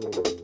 pendengar, 0.00 0.35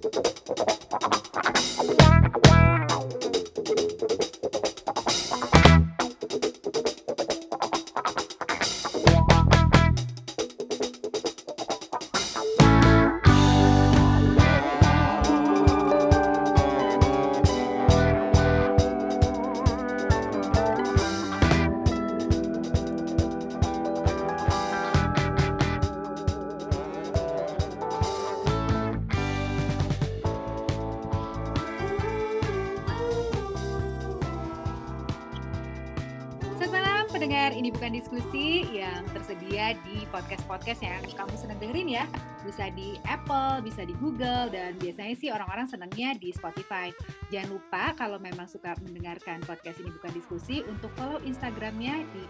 orang-orang 45.43 45.67
senangnya 45.67 46.15
di 46.15 46.31
Spotify. 46.31 46.95
Jangan 47.35 47.51
lupa 47.51 47.85
kalau 47.99 48.23
memang 48.23 48.47
suka 48.47 48.79
mendengarkan 48.87 49.43
podcast 49.43 49.83
ini 49.83 49.91
bukan 49.91 50.15
diskusi, 50.15 50.63
untuk 50.71 50.95
follow 50.95 51.19
Instagramnya 51.27 52.07
di 52.15 52.23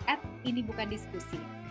@ini-bukan-diskusi. 0.48 1.62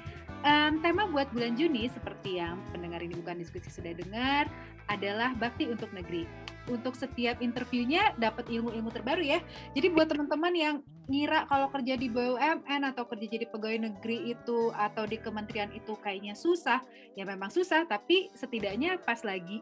Um, 0.41 0.81
tema 0.81 1.05
buat 1.05 1.29
bulan 1.29 1.53
Juni 1.53 1.85
seperti 1.85 2.41
yang 2.41 2.57
pendengar 2.73 2.97
ini 3.05 3.13
bukan 3.13 3.37
diskusi 3.37 3.69
sudah 3.69 3.93
dengar 3.93 4.49
adalah 4.89 5.37
bakti 5.37 5.69
untuk 5.69 5.93
negeri. 5.93 6.25
Untuk 6.65 6.97
setiap 6.97 7.45
interviewnya 7.45 8.17
dapat 8.17 8.49
ilmu-ilmu 8.49 8.89
terbaru 8.89 9.21
ya. 9.21 9.37
Jadi 9.77 9.93
buat 9.93 10.09
teman-teman 10.09 10.53
yang 10.57 10.75
ngira 11.05 11.45
kalau 11.45 11.69
kerja 11.69 11.93
di 11.93 12.09
BUMN 12.09 12.81
atau 12.89 13.05
kerja 13.05 13.37
jadi 13.37 13.45
pegawai 13.53 13.85
negeri 13.85 14.33
itu 14.33 14.73
atau 14.73 15.05
di 15.05 15.21
kementerian 15.21 15.69
itu 15.77 15.93
kayaknya 16.01 16.33
susah, 16.33 16.81
ya 17.13 17.21
memang 17.21 17.53
susah. 17.53 17.85
Tapi 17.85 18.33
setidaknya 18.33 18.97
pas 18.97 19.21
lagi 19.21 19.61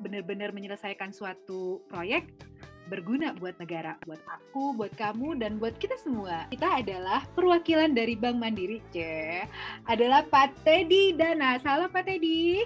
benar-benar 0.00 0.56
menyelesaikan 0.56 1.12
suatu 1.12 1.84
proyek, 1.92 2.32
berguna 2.88 3.32
buat 3.40 3.56
negara, 3.56 3.96
buat 4.04 4.20
aku, 4.28 4.76
buat 4.76 4.92
kamu, 4.96 5.40
dan 5.40 5.56
buat 5.56 5.76
kita 5.80 5.96
semua. 6.00 6.44
Kita 6.52 6.84
adalah 6.84 7.24
perwakilan 7.32 7.96
dari 7.96 8.12
Bank 8.16 8.36
Mandiri, 8.36 8.84
C. 8.92 9.00
Adalah 9.88 10.24
Pak 10.28 10.52
Teddy 10.64 11.16
Dana. 11.16 11.56
Salam 11.64 11.88
Pak 11.88 12.04
Teddy. 12.04 12.64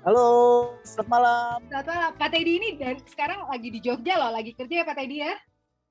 Halo, 0.00 0.72
selamat 0.80 1.08
malam. 1.12 1.56
Selamat 1.68 1.88
malam. 1.92 2.10
Pak 2.16 2.28
Teddy 2.32 2.52
ini 2.56 2.68
dari 2.80 3.00
sekarang 3.04 3.44
lagi 3.44 3.68
di 3.68 3.80
Jogja 3.84 4.14
loh, 4.16 4.32
lagi 4.32 4.56
kerja 4.56 4.80
ya 4.80 4.84
Pak 4.88 4.96
Teddy 4.96 5.16
ya? 5.20 5.34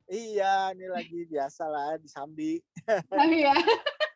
Iya, 0.10 0.54
ini 0.74 0.86
lagi 0.90 1.20
biasa 1.30 1.64
lah 1.70 1.94
di 2.02 2.10
Sambi. 2.10 2.58
Oh 3.14 3.30
iya. 3.30 3.54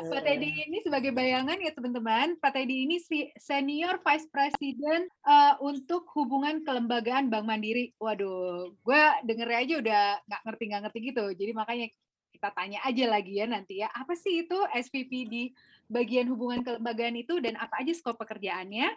Pak 0.00 0.22
Teddy 0.24 0.64
ini 0.68 0.78
sebagai 0.80 1.12
bayangan 1.12 1.58
ya 1.60 1.72
teman-teman, 1.76 2.40
Pak 2.40 2.52
Teddy 2.56 2.88
ini 2.88 2.96
senior 3.36 4.00
vice 4.00 4.26
president 4.32 5.08
uh, 5.28 5.60
untuk 5.60 6.08
hubungan 6.16 6.64
kelembagaan 6.64 7.28
Bank 7.28 7.44
Mandiri. 7.44 7.92
Waduh, 8.00 8.72
gue 8.72 9.02
denger 9.28 9.48
aja 9.52 9.74
udah 9.84 10.02
nggak 10.24 10.42
ngerti 10.48 10.64
nggak 10.72 10.82
ngerti 10.88 10.98
gitu. 11.12 11.24
Jadi 11.36 11.52
makanya 11.52 11.86
kita 12.32 12.48
tanya 12.56 12.78
aja 12.88 13.04
lagi 13.06 13.32
ya 13.38 13.46
nanti 13.46 13.84
ya, 13.84 13.88
apa 13.92 14.16
sih 14.16 14.48
itu 14.48 14.58
SVP 14.72 15.12
di 15.28 15.42
bagian 15.86 16.26
hubungan 16.32 16.64
kelembagaan 16.64 17.20
itu 17.20 17.38
dan 17.44 17.60
apa 17.60 17.84
aja 17.84 17.92
skop 17.92 18.16
pekerjaannya? 18.16 18.88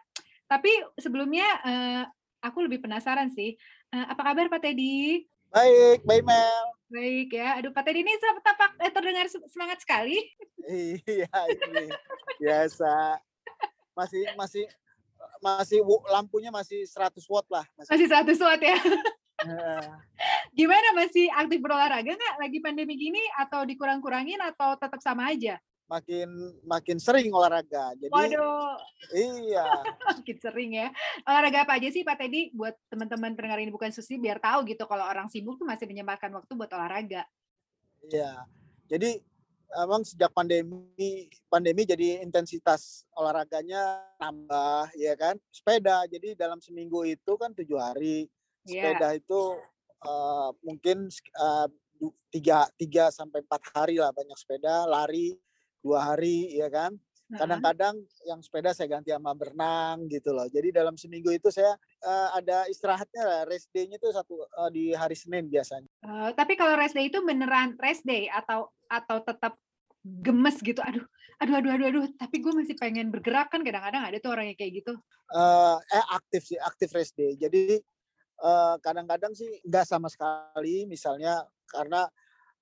Tapi 0.47 0.71
sebelumnya 1.01 1.47
uh, 1.65 2.03
aku 2.39 2.63
lebih 2.63 2.79
penasaran 2.79 3.33
sih, 3.33 3.57
uh, 3.91 4.05
apa 4.13 4.21
kabar 4.31 4.47
Pak 4.47 4.61
Teddy? 4.63 5.27
Baik, 5.51 6.03
baik 6.07 6.23
Mel. 6.23 6.65
Baik 6.85 7.33
ya. 7.33 7.57
Aduh, 7.57 7.73
Pak 7.73 7.83
Teddy 7.85 8.05
ini 8.05 8.13
tapak 8.21 8.77
eh, 8.77 8.91
terdengar 8.93 9.25
semangat 9.49 9.81
sekali. 9.81 10.17
Iya, 10.65 11.29
ini 11.29 11.93
biasa. 12.41 13.21
Masih 13.93 14.25
masih 14.33 14.65
masih 15.41 15.79
lampunya 16.09 16.49
masih 16.49 16.85
100 16.89 17.21
watt 17.29 17.47
lah. 17.49 17.65
Masih, 17.77 17.89
masih 17.93 18.07
100 18.37 18.45
watt 18.45 18.61
ya. 18.61 18.77
Gimana 20.57 20.87
masih 20.95 21.27
aktif 21.35 21.59
berolahraga 21.61 22.15
nggak 22.15 22.35
lagi 22.39 22.57
pandemi 22.63 22.95
gini 22.97 23.21
atau 23.37 23.67
dikurang-kurangin 23.67 24.39
atau 24.41 24.73
tetap 24.79 24.97
sama 25.03 25.29
aja? 25.29 25.59
Makin 25.85 26.29
makin 26.65 26.97
sering 26.97 27.29
olahraga. 27.29 27.93
Jadi 27.97 28.09
Waduh. 28.09 28.77
Iya. 29.13 29.65
makin 30.17 30.37
sering 30.41 30.71
ya. 30.73 30.87
Olahraga 31.25 31.65
apa 31.65 31.77
aja 31.77 31.89
sih 31.93 32.01
Pak 32.01 32.17
Teddy 32.17 32.49
buat 32.57 32.73
teman-teman 32.89 33.37
pendengar 33.37 33.61
ini 33.61 33.69
bukan 33.69 33.93
susi 33.93 34.17
biar 34.17 34.41
tahu 34.41 34.65
gitu 34.65 34.89
kalau 34.89 35.05
orang 35.05 35.29
sibuk 35.29 35.61
tuh 35.61 35.67
masih 35.69 35.85
menyempatkan 35.85 36.33
waktu 36.33 36.51
buat 36.57 36.71
olahraga. 36.73 37.23
Iya. 38.09 38.49
Jadi 38.89 39.21
emang 39.77 40.05
sejak 40.05 40.29
pandemi 40.33 41.29
pandemi 41.49 41.85
jadi 41.85 42.21
intensitas 42.25 43.05
olahraganya 43.13 44.01
nambah 44.17 44.89
ya 44.97 45.13
kan. 45.13 45.37
Sepeda. 45.53 46.09
Jadi 46.09 46.33
dalam 46.33 46.57
seminggu 46.57 47.05
itu 47.05 47.37
kan 47.37 47.53
tujuh 47.53 47.77
hari. 47.77 48.25
Iya. 48.65 48.89
Sepeda 48.89 49.09
yeah. 49.13 49.21
itu 49.21 49.41
uh, 50.01 50.49
mungkin 50.65 51.13
uh, 51.37 51.69
tiga 52.33 52.67
tiga 52.75 53.13
sampai 53.13 53.45
empat 53.45 53.61
hari 53.71 54.01
lah 54.01 54.11
banyak 54.11 54.35
sepeda 54.35 54.83
lari 54.83 55.37
dua 55.85 56.09
hari 56.09 56.57
ya 56.57 56.65
kan? 56.73 56.97
Kadang-kadang 57.25 58.05
yang 58.29 58.37
sepeda 58.37 58.69
saya 58.69 58.85
ganti 58.85 59.09
sama 59.09 59.33
berenang 59.33 60.05
gitu 60.13 60.29
loh. 60.29 60.45
Jadi 60.45 60.69
dalam 60.69 60.93
seminggu 60.93 61.33
itu 61.33 61.49
saya 61.49 61.73
uh, 62.05 62.29
ada 62.37 62.69
istirahatnya 62.69 63.21
lah 63.25 63.41
rest 63.49 63.73
day-nya 63.73 63.97
itu 63.97 64.13
satu 64.13 64.45
uh, 64.45 64.69
di 64.69 64.93
hari 64.93 65.17
Senin 65.17 65.49
biasanya. 65.49 65.89
Uh, 66.05 66.29
tapi 66.37 66.53
kalau 66.53 66.77
rest 66.77 66.93
day 66.93 67.09
itu 67.09 67.17
beneran 67.25 67.73
rest 67.81 68.05
day 68.05 68.29
atau 68.29 68.69
atau 68.93 69.25
tetap 69.25 69.57
gemes 70.05 70.61
gitu? 70.61 70.77
Aduh 70.85 71.01
aduh 71.41 71.57
aduh 71.57 71.71
aduh 71.73 71.87
aduh 71.89 72.05
tapi 72.13 72.45
gue 72.45 72.53
masih 72.53 72.77
pengen 72.77 73.09
bergerak 73.09 73.49
kan 73.49 73.65
kadang-kadang 73.65 74.05
ada 74.05 74.17
tuh 74.21 74.29
orang 74.29 74.53
yang 74.53 74.57
kayak 74.61 74.85
gitu. 74.85 74.93
Uh, 75.33 75.81
eh 75.89 76.05
aktif 76.13 76.45
sih 76.45 76.61
aktif 76.61 76.93
rest 76.93 77.17
day. 77.17 77.33
Jadi 77.41 77.81
kadang-kadang 78.85 79.33
uh, 79.33 79.37
sih 79.37 79.49
nggak 79.65 79.89
sama 79.89 80.13
sekali 80.13 80.85
misalnya 80.85 81.41
karena 81.73 82.05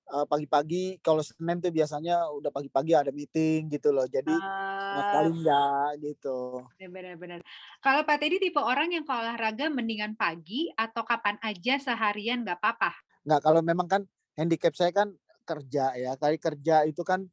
pagi-pagi 0.04 1.00
kalau 1.00 1.24
Senin 1.24 1.58
tuh 1.64 1.72
biasanya 1.72 2.28
udah 2.28 2.52
pagi-pagi 2.52 2.92
ada 2.92 3.10
meeting 3.10 3.72
gitu 3.72 3.90
loh. 3.90 4.04
Jadi 4.04 4.32
uh, 4.32 5.02
kali 5.16 5.30
enggak 5.32 5.88
gitu. 6.04 6.62
Benar-benar. 6.76 7.40
Kalau 7.80 8.04
Pak 8.04 8.16
Teddy 8.20 8.36
tipe 8.38 8.60
orang 8.60 8.92
yang 8.92 9.04
kalau 9.08 9.24
olahraga 9.24 9.72
mendingan 9.72 10.14
pagi 10.14 10.68
atau 10.76 11.02
kapan 11.02 11.40
aja 11.40 11.80
seharian 11.80 12.44
nggak 12.44 12.60
apa-apa? 12.60 12.92
Nggak, 13.24 13.40
kalau 13.40 13.60
memang 13.64 13.88
kan 13.88 14.02
handicap 14.36 14.76
saya 14.76 14.92
kan 14.92 15.08
kerja 15.48 15.96
ya. 15.96 16.12
Kali 16.20 16.36
kerja 16.36 16.84
itu 16.84 17.00
kan 17.00 17.24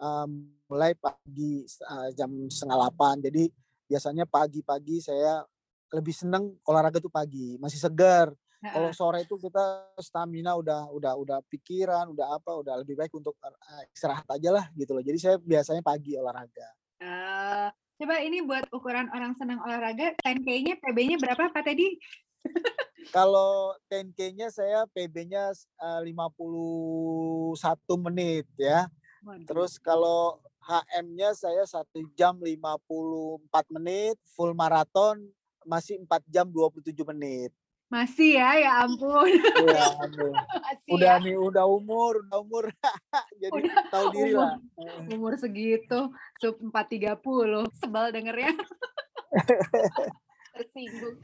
um, 0.00 0.48
mulai 0.68 0.96
pagi 0.96 1.64
uh, 1.86 2.08
jam 2.16 2.30
setengah 2.48 2.76
delapan. 2.80 3.20
Jadi 3.20 3.52
biasanya 3.84 4.24
pagi-pagi 4.24 5.04
saya 5.04 5.44
lebih 5.92 6.16
seneng 6.16 6.56
olahraga 6.66 6.98
tuh 6.98 7.12
pagi, 7.12 7.54
masih 7.60 7.78
segar 7.78 8.32
kalau 8.72 8.90
sore 8.96 9.26
itu 9.26 9.36
kita 9.36 9.92
stamina 10.00 10.56
udah 10.56 10.88
udah 10.94 11.12
udah 11.18 11.38
pikiran, 11.52 12.08
udah 12.14 12.38
apa, 12.38 12.54
udah 12.56 12.80
lebih 12.80 12.96
baik 12.96 13.12
untuk 13.12 13.36
istirahat 13.92 14.24
aja 14.30 14.50
lah 14.54 14.64
gitu 14.78 14.96
loh. 14.96 15.04
Jadi 15.04 15.18
saya 15.20 15.36
biasanya 15.36 15.82
pagi 15.84 16.16
olahraga. 16.16 16.68
Uh, 17.02 17.68
coba 18.00 18.24
ini 18.24 18.40
buat 18.40 18.64
ukuran 18.72 19.10
orang 19.12 19.36
senang 19.36 19.60
olahraga, 19.60 20.16
10K-nya 20.24 20.80
PB-nya 20.80 21.16
berapa 21.20 21.52
Pak 21.52 21.64
tadi? 21.66 21.98
Kalau 23.16 23.76
10K-nya 23.92 24.48
saya 24.48 24.88
PB-nya 24.88 25.52
uh, 25.82 26.00
51 26.00 27.60
menit 28.08 28.48
ya. 28.56 28.88
Waduh. 29.24 29.44
Terus 29.48 29.80
kalau 29.80 30.40
HM-nya 30.64 31.32
saya 31.36 31.64
satu 31.64 32.04
jam 32.16 32.36
54 32.40 33.76
menit, 33.76 34.16
full 34.36 34.52
maraton 34.56 35.20
masih 35.64 36.00
4 36.04 36.24
jam 36.28 36.46
27 36.48 36.92
menit. 37.12 37.52
Masih 37.92 38.40
ya, 38.40 38.50
ya 38.58 38.70
ampun. 38.82 39.28
Iya, 39.28 39.86
udah 40.94 41.14
ya. 41.20 41.22
nih, 41.22 41.36
udah 41.36 41.64
umur, 41.68 42.24
udah 42.26 42.38
umur. 42.40 42.64
Jadi 43.42 43.70
udah 43.70 43.84
tahu 43.92 44.04
diri 44.16 44.32
umur, 44.32 44.42
lah. 44.42 44.56
Umur 45.12 45.32
segitu, 45.36 46.10
sub 46.40 46.56
430. 46.58 47.68
Sebel 47.76 48.04
dengernya. 48.10 48.52
Tersinggung. 50.58 51.18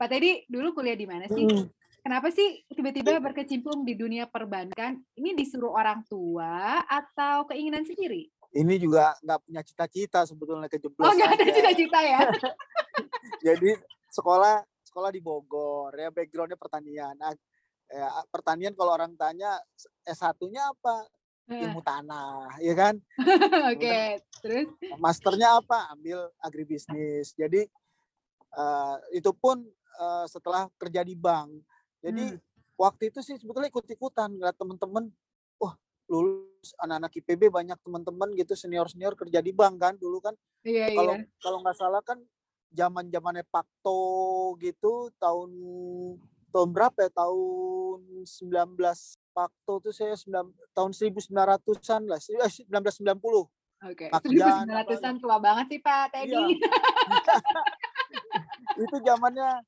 Pak 0.00 0.08
Teddy, 0.10 0.48
dulu 0.50 0.74
kuliah 0.74 0.96
di 0.98 1.06
mana 1.06 1.28
sih? 1.30 1.44
Hmm. 1.44 1.68
Kenapa 2.04 2.28
sih 2.28 2.60
tiba-tiba 2.68 3.16
berkecimpung 3.16 3.80
di 3.88 3.96
dunia 3.96 4.28
perbankan? 4.28 5.00
Ini 5.16 5.32
disuruh 5.32 5.72
orang 5.72 6.04
tua 6.04 6.84
atau 6.84 7.48
keinginan 7.48 7.88
sendiri? 7.88 8.28
Ini 8.52 8.74
juga 8.76 9.16
nggak 9.24 9.40
punya 9.48 9.62
cita-cita 9.64 10.20
sebetulnya 10.28 10.68
kejeblos. 10.68 11.00
Oh 11.00 11.12
nggak 11.16 11.32
ada 11.40 11.44
cita-cita 11.48 11.98
ya? 12.04 12.20
Jadi 13.40 13.80
sekolah 14.12 14.62
sekolah 14.94 15.10
di 15.10 15.18
Bogor 15.18 15.90
ya 15.98 16.14
backgroundnya 16.14 16.54
pertanian 16.54 17.18
nah, 17.18 17.34
ya, 17.90 18.06
pertanian 18.30 18.78
kalau 18.78 18.94
orang 18.94 19.18
tanya 19.18 19.58
S1-nya 20.06 20.70
apa 20.70 21.10
ilmu 21.50 21.82
tanah 21.82 22.62
ya 22.62 22.72
kan 22.78 22.94
oke 23.74 23.74
okay. 23.74 24.22
terus 24.38 24.70
masternya 25.02 25.58
apa 25.58 25.90
ambil 25.90 26.30
agribisnis 26.38 27.34
jadi 27.34 27.66
Uh, 28.54 29.02
itu 29.10 29.34
pun 29.34 29.66
uh, 29.98 30.26
setelah 30.30 30.70
kerja 30.78 31.02
di 31.02 31.18
bank. 31.18 31.50
Jadi 31.98 32.38
hmm. 32.38 32.40
waktu 32.78 33.10
itu 33.10 33.18
sih 33.18 33.34
sebetulnya 33.34 33.66
ikut-ikutan 33.66 34.30
ngeliat 34.30 34.54
temen-temen, 34.54 35.10
wah 35.58 35.74
lulus 36.06 36.70
anak-anak 36.78 37.18
IPB 37.18 37.50
banyak 37.50 37.78
teman-teman 37.82 38.30
gitu 38.38 38.54
senior-senior 38.54 39.18
kerja 39.18 39.42
di 39.42 39.50
bank 39.50 39.74
kan 39.82 39.94
dulu 39.98 40.22
kan. 40.22 40.38
Iya, 40.62 40.94
kalau 40.94 41.14
iya. 41.18 41.26
kalau 41.42 41.58
nggak 41.66 41.76
salah 41.76 42.02
kan 42.06 42.22
zaman 42.74 43.06
zamannya 43.08 43.46
Pakto 43.46 44.52
gitu 44.58 45.14
tahun 45.22 45.50
tahun 46.50 46.68
berapa 46.74 46.98
ya 47.06 47.10
tahun 47.14 48.26
19 48.26 48.78
Pakto 49.34 49.82
tuh 49.82 49.94
saya 49.94 50.14
9, 50.14 50.74
tahun 50.74 50.90
1900-an 50.94 52.02
lah 52.06 52.18
1990 52.18 53.50
Oke, 53.84 54.08
okay. 54.08 54.08
1900-an 54.08 55.20
tua 55.20 55.36
banget 55.36 55.76
sih 55.76 55.80
Pak 55.84 56.16
Teddy. 56.16 56.56
Iya. 56.56 56.56
itu 58.88 58.96
zamannya 59.04 59.60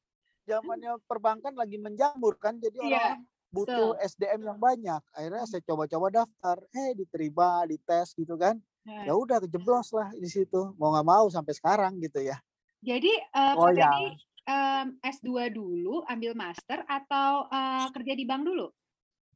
zamannya 0.49 0.97
perbankan 1.05 1.53
lagi 1.53 1.76
menjamur 1.76 2.41
kan, 2.41 2.56
jadi 2.56 2.81
orang 2.81 3.20
yeah. 3.20 3.53
butuh 3.53 3.93
so. 3.93 4.17
SDM 4.17 4.49
yang 4.49 4.56
banyak. 4.56 5.03
Akhirnya 5.12 5.44
saya 5.44 5.61
coba-coba 5.69 6.25
daftar, 6.25 6.56
eh 6.73 6.97
diterima, 6.97 7.69
dites 7.69 8.17
gitu 8.17 8.41
kan. 8.41 8.56
Nah. 8.88 9.05
Ya 9.05 9.12
udah 9.12 9.37
kejeblos 9.44 9.93
lah 9.93 10.08
di 10.17 10.32
situ. 10.32 10.73
Mau 10.81 10.97
nggak 10.97 11.06
mau 11.12 11.29
sampai 11.29 11.53
sekarang 11.53 12.00
gitu 12.00 12.25
ya. 12.25 12.41
Jadi 12.86 13.12
uh, 13.34 13.54
oh, 13.58 13.66
Pak 13.66 13.74
ya. 13.74 13.90
Teddy 13.90 14.08
um, 14.46 14.86
S2 15.02 15.50
dulu, 15.50 16.06
ambil 16.06 16.32
master 16.38 16.86
atau 16.86 17.50
uh, 17.50 17.90
kerja 17.90 18.14
di 18.14 18.22
bank 18.22 18.46
dulu? 18.46 18.70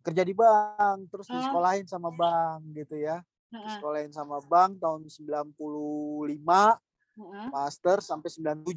Kerja 0.06 0.23
di 0.23 0.32
bank, 0.32 1.11
terus 1.11 1.26
oh. 1.29 1.35
disekolahin 1.35 1.85
sama 1.91 2.14
bank 2.14 2.62
gitu 2.73 2.97
ya. 2.97 3.20
Uh-uh. 3.50 3.67
Disekolahin 3.67 4.14
sama 4.14 4.38
bank 4.47 4.79
tahun 4.79 5.02
95, 5.05 5.50
uh-uh. 5.58 7.47
master 7.50 7.99
sampai 8.00 8.31
97. 8.31 8.70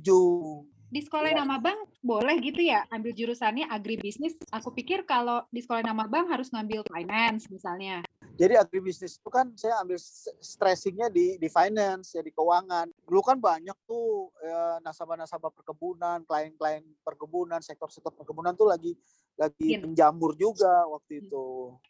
Di 0.94 1.02
sekolah 1.02 1.34
ya. 1.34 1.42
nama 1.42 1.58
bank 1.58 1.90
boleh 2.06 2.38
gitu 2.38 2.62
ya 2.62 2.86
ambil 2.94 3.18
jurusannya 3.18 3.66
agribisnis. 3.66 4.38
Aku 4.54 4.70
pikir 4.70 5.10
kalau 5.10 5.42
di 5.50 5.58
sekolah 5.66 5.82
nama 5.82 6.06
bank 6.06 6.30
harus 6.30 6.54
ngambil 6.54 6.86
finance 6.86 7.50
misalnya. 7.50 8.06
Jadi 8.38 8.54
agribisnis 8.54 9.18
itu 9.18 9.30
kan 9.34 9.50
saya 9.58 9.82
ambil 9.82 9.98
stressingnya 10.38 11.10
di 11.10 11.42
di 11.42 11.50
finance 11.50 12.14
ya 12.14 12.22
di 12.22 12.30
keuangan. 12.30 12.94
Dulu 13.10 13.22
kan 13.26 13.42
banyak 13.42 13.74
tuh 13.90 14.30
ya, 14.46 14.78
nasabah-nasabah 14.86 15.50
perkebunan, 15.50 16.30
klien-klien 16.30 16.86
perkebunan, 17.02 17.58
sektor-sektor 17.66 18.14
perkebunan 18.14 18.54
tuh 18.54 18.70
lagi 18.70 18.94
lagi 19.34 19.74
Gini. 19.74 19.82
menjamur 19.82 20.38
juga 20.38 20.86
waktu 20.94 21.18
hmm. 21.18 21.24
itu. 21.26 21.46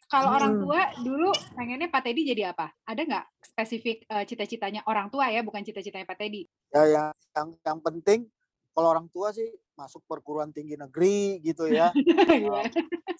Kalau 0.08 0.32
hmm. 0.32 0.36
orang 0.40 0.54
tua 0.64 0.80
dulu 1.04 1.28
pengennya 1.52 1.92
Pak 1.92 2.08
Teddy 2.08 2.22
jadi 2.24 2.56
apa? 2.56 2.72
Ada 2.88 3.04
nggak 3.04 3.26
spesifik 3.52 4.08
uh, 4.08 4.24
cita-citanya 4.24 4.80
orang 4.88 5.12
tua 5.12 5.28
ya, 5.28 5.44
bukan 5.44 5.60
cita-citanya 5.60 6.08
Pak 6.08 6.16
Teddy? 6.24 6.48
Ya 6.72 6.88
yang 6.88 7.08
yang 7.36 7.48
yang 7.60 7.78
penting 7.84 8.32
kalau 8.74 8.88
orang 8.90 9.06
tua 9.14 9.30
sih 9.30 9.46
masuk 9.78 10.02
perguruan 10.06 10.50
tinggi 10.50 10.74
negeri 10.74 11.38
gitu 11.42 11.70
ya. 11.70 11.94
uh, 12.50 12.66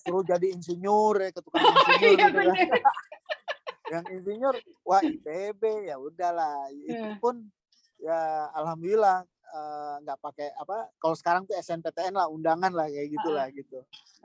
suruh 0.03 0.27
jadi 0.27 0.51
insinyur 0.51 1.23
ya, 1.23 1.31
insinyur 1.35 2.19
iya, 2.19 2.27
gitu 2.27 2.41
ya. 2.43 2.55
yang 3.95 4.05
insinyur 4.11 4.55
wah 4.83 5.03
IPB 5.03 5.63
ya 5.87 5.97
udahlah. 5.99 6.67
Itu 6.75 6.91
iya. 6.91 7.19
pun 7.23 7.47
ya 8.03 8.51
alhamdulillah 8.53 9.23
eh, 9.55 9.95
nggak 10.03 10.19
uh, 10.19 10.23
pakai 10.23 10.51
apa 10.59 10.91
kalau 10.99 11.15
sekarang 11.15 11.43
tuh 11.47 11.55
SNPTN 11.57 12.19
lah 12.19 12.27
undangan 12.27 12.75
lah 12.75 12.91
kayak 12.91 13.15
gitulah 13.15 13.47
uh, 13.47 13.55
gitu. 13.55 13.79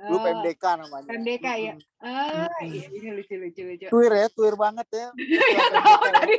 Lu 0.10 0.18
uh, 0.18 0.22
PMDK 0.25 0.64
namanya. 0.82 1.10
PMDK 1.14 1.48
ya? 1.62 1.74
Ah 2.02 2.50
uh, 2.50 2.62
iya 2.66 2.90
ini 2.90 3.14
lucu 3.14 3.38
lucu 3.38 3.62
lucu. 3.62 3.86
Tuir 3.94 4.12
ya 4.16 4.28
tuir 4.34 4.58
banget 4.58 4.88
ya. 4.90 5.08
Tadi 6.18 6.36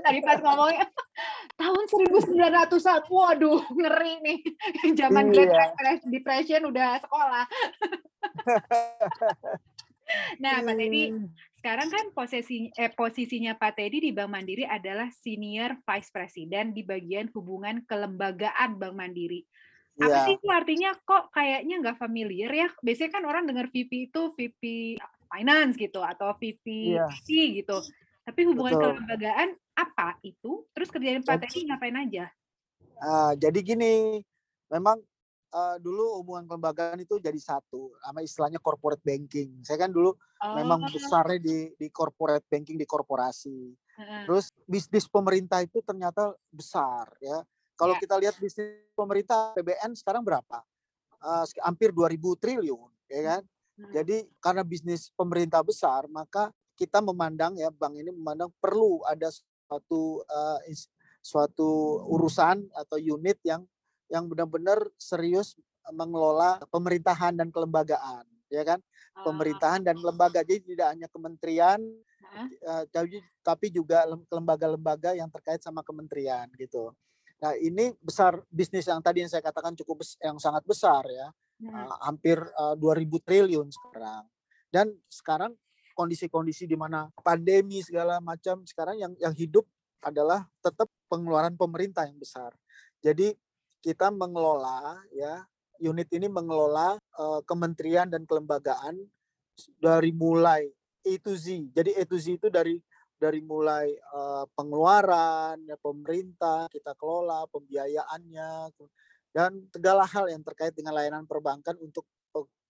tadi 0.00 0.18
pas 0.24 0.40
ngomongnya 0.40 0.88
tahun 1.60 1.84
1900-an 1.92 3.04
waduh 3.12 3.60
ngeri 3.68 4.14
nih 4.24 4.40
zaman 5.00 5.28
iya. 5.36 5.68
Great 5.76 6.00
Depression 6.08 6.72
udah 6.72 7.04
sekolah 7.04 7.44
nah 10.42 10.64
Pak 10.64 10.74
Teddy 10.74 11.12
sekarang 11.60 11.92
kan 11.92 12.08
posisi 12.16 12.72
eh, 12.72 12.88
posisinya 12.88 13.52
Pak 13.52 13.76
Teddy 13.76 14.00
di 14.00 14.10
Bank 14.16 14.32
Mandiri 14.32 14.64
adalah 14.64 15.12
senior 15.12 15.76
vice 15.84 16.08
president 16.08 16.72
di 16.72 16.80
bagian 16.80 17.28
hubungan 17.36 17.84
kelembagaan 17.84 18.80
Bank 18.80 18.96
Mandiri. 18.96 19.44
Apa 20.00 20.08
yeah. 20.08 20.24
sih 20.24 20.34
itu 20.40 20.48
artinya 20.48 20.96
kok 21.04 21.28
kayaknya 21.36 21.84
nggak 21.84 22.00
familiar 22.00 22.48
ya? 22.48 22.68
Biasanya 22.80 23.12
kan 23.12 23.24
orang 23.28 23.44
dengar 23.44 23.68
VP 23.68 24.08
itu 24.08 24.32
VP 24.32 24.62
finance 25.28 25.76
gitu 25.76 26.00
atau 26.00 26.32
VP 26.40 26.96
yeah. 26.96 27.12
gitu. 27.28 27.84
Tapi 28.30 28.46
hubungan 28.46 28.78
Betul. 28.78 28.82
kelembagaan 28.94 29.48
apa 29.74 30.14
itu? 30.22 30.62
Terus 30.70 30.88
kerjaan 30.94 31.26
Pak 31.26 31.42
Teddy 31.42 31.66
ngapain 31.66 31.98
aja? 31.98 32.30
Uh, 33.02 33.34
jadi 33.34 33.58
gini, 33.58 34.22
memang 34.70 35.02
uh, 35.50 35.76
dulu 35.82 36.22
hubungan 36.22 36.46
kelembagaan 36.46 37.02
itu 37.02 37.18
jadi 37.18 37.34
satu, 37.42 37.90
sama 37.98 38.22
istilahnya 38.22 38.62
corporate 38.62 39.02
banking. 39.02 39.66
Saya 39.66 39.82
kan 39.82 39.90
dulu 39.90 40.14
oh. 40.14 40.54
memang 40.54 40.86
besarnya 40.86 41.42
di 41.42 41.74
di 41.74 41.90
corporate 41.90 42.46
banking 42.46 42.78
di 42.78 42.86
korporasi. 42.86 43.74
Uh. 43.98 44.30
Terus 44.30 44.54
bisnis 44.62 45.10
pemerintah 45.10 45.58
itu 45.66 45.82
ternyata 45.82 46.30
besar 46.54 47.10
ya. 47.18 47.42
Kalau 47.74 47.98
yeah. 47.98 48.02
kita 48.06 48.14
lihat 48.14 48.38
bisnis 48.38 48.78
pemerintah 48.94 49.58
PBN 49.58 49.98
sekarang 49.98 50.22
berapa? 50.22 50.62
Uh, 51.18 51.42
hampir 51.66 51.90
2000 51.90 52.14
triliun, 52.38 52.90
ya 53.10 53.20
kan? 53.26 53.42
Uh. 53.74 53.90
Jadi 53.90 54.22
karena 54.38 54.62
bisnis 54.62 55.10
pemerintah 55.18 55.66
besar, 55.66 56.06
maka 56.06 56.54
kita 56.80 57.04
memandang 57.04 57.60
ya 57.60 57.68
bank 57.68 58.00
ini 58.00 58.08
memandang 58.08 58.48
perlu 58.56 59.04
ada 59.04 59.28
suatu 59.28 60.24
uh, 60.24 60.58
suatu 61.20 62.00
urusan 62.08 62.64
atau 62.72 62.96
unit 62.96 63.36
yang 63.44 63.68
yang 64.08 64.24
benar-benar 64.24 64.80
serius 64.96 65.52
mengelola 65.92 66.58
pemerintahan 66.72 67.36
dan 67.36 67.48
kelembagaan, 67.52 68.24
ya 68.48 68.62
kan? 68.64 68.80
Pemerintahan 69.20 69.84
dan 69.84 69.96
lembaga. 70.00 70.40
Jadi 70.42 70.74
tidak 70.74 70.88
hanya 70.96 71.08
kementerian, 71.12 71.80
uh, 72.66 72.84
tapi 73.44 73.68
juga 73.70 74.08
lembaga-lembaga 74.08 75.14
yang 75.14 75.28
terkait 75.28 75.60
sama 75.60 75.84
kementerian 75.84 76.48
gitu. 76.56 76.90
Nah 77.40 77.56
ini 77.56 77.94
besar 78.00 78.40
bisnis 78.52 78.84
yang 78.88 79.00
tadi 79.00 79.24
yang 79.24 79.30
saya 79.32 79.40
katakan 79.40 79.72
cukup 79.78 80.04
yang 80.20 80.36
sangat 80.36 80.64
besar 80.66 81.04
ya, 81.08 81.28
uh, 81.68 81.96
hampir 82.04 82.40
uh, 82.58 82.74
2000 82.76 83.26
triliun 83.26 83.68
sekarang. 83.70 84.24
Dan 84.70 84.94
sekarang 85.10 85.52
kondisi-kondisi 86.00 86.64
di 86.64 86.80
mana 86.80 87.12
pandemi 87.20 87.84
segala 87.84 88.16
macam 88.24 88.64
sekarang 88.64 88.96
yang 88.96 89.12
yang 89.20 89.36
hidup 89.36 89.68
adalah 90.00 90.48
tetap 90.64 90.88
pengeluaran 91.12 91.52
pemerintah 91.60 92.08
yang 92.08 92.16
besar. 92.16 92.56
Jadi 93.04 93.36
kita 93.84 94.08
mengelola 94.08 94.96
ya 95.12 95.44
unit 95.80 96.08
ini 96.16 96.28
mengelola 96.28 96.96
uh, 97.20 97.44
kementerian 97.44 98.08
dan 98.08 98.24
kelembagaan 98.24 98.96
dari 99.76 100.12
mulai 100.16 100.64
A 101.04 101.12
to 101.20 101.36
Z. 101.36 101.68
Jadi 101.76 101.96
A 102.00 102.02
to 102.08 102.16
Z 102.16 102.40
itu 102.40 102.48
dari 102.48 102.80
dari 103.20 103.44
mulai 103.44 103.92
uh, 104.16 104.48
pengeluaran 104.56 105.60
ya, 105.68 105.76
pemerintah 105.76 106.64
kita 106.72 106.96
kelola 106.96 107.44
pembiayaannya 107.52 108.72
dan 109.36 109.68
segala 109.68 110.08
hal 110.08 110.32
yang 110.32 110.40
terkait 110.40 110.72
dengan 110.72 110.96
layanan 110.96 111.28
perbankan 111.28 111.76
untuk 111.76 112.08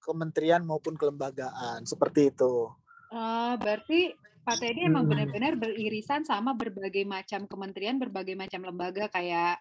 kementerian 0.01 0.65
maupun 0.65 0.99
kelembagaan 0.99 1.87
seperti 1.87 2.35
itu. 2.35 2.67
Uh, 3.11 3.59
berarti 3.59 4.15
Pak 4.47 4.57
Teddy 4.63 4.87
hmm. 4.87 4.91
emang 4.95 5.05
benar-benar 5.11 5.55
beririsan 5.59 6.23
sama 6.25 6.55
berbagai 6.57 7.05
macam 7.05 7.45
kementerian, 7.45 7.99
berbagai 7.99 8.39
macam 8.39 8.63
lembaga 8.65 9.11
kayak 9.11 9.61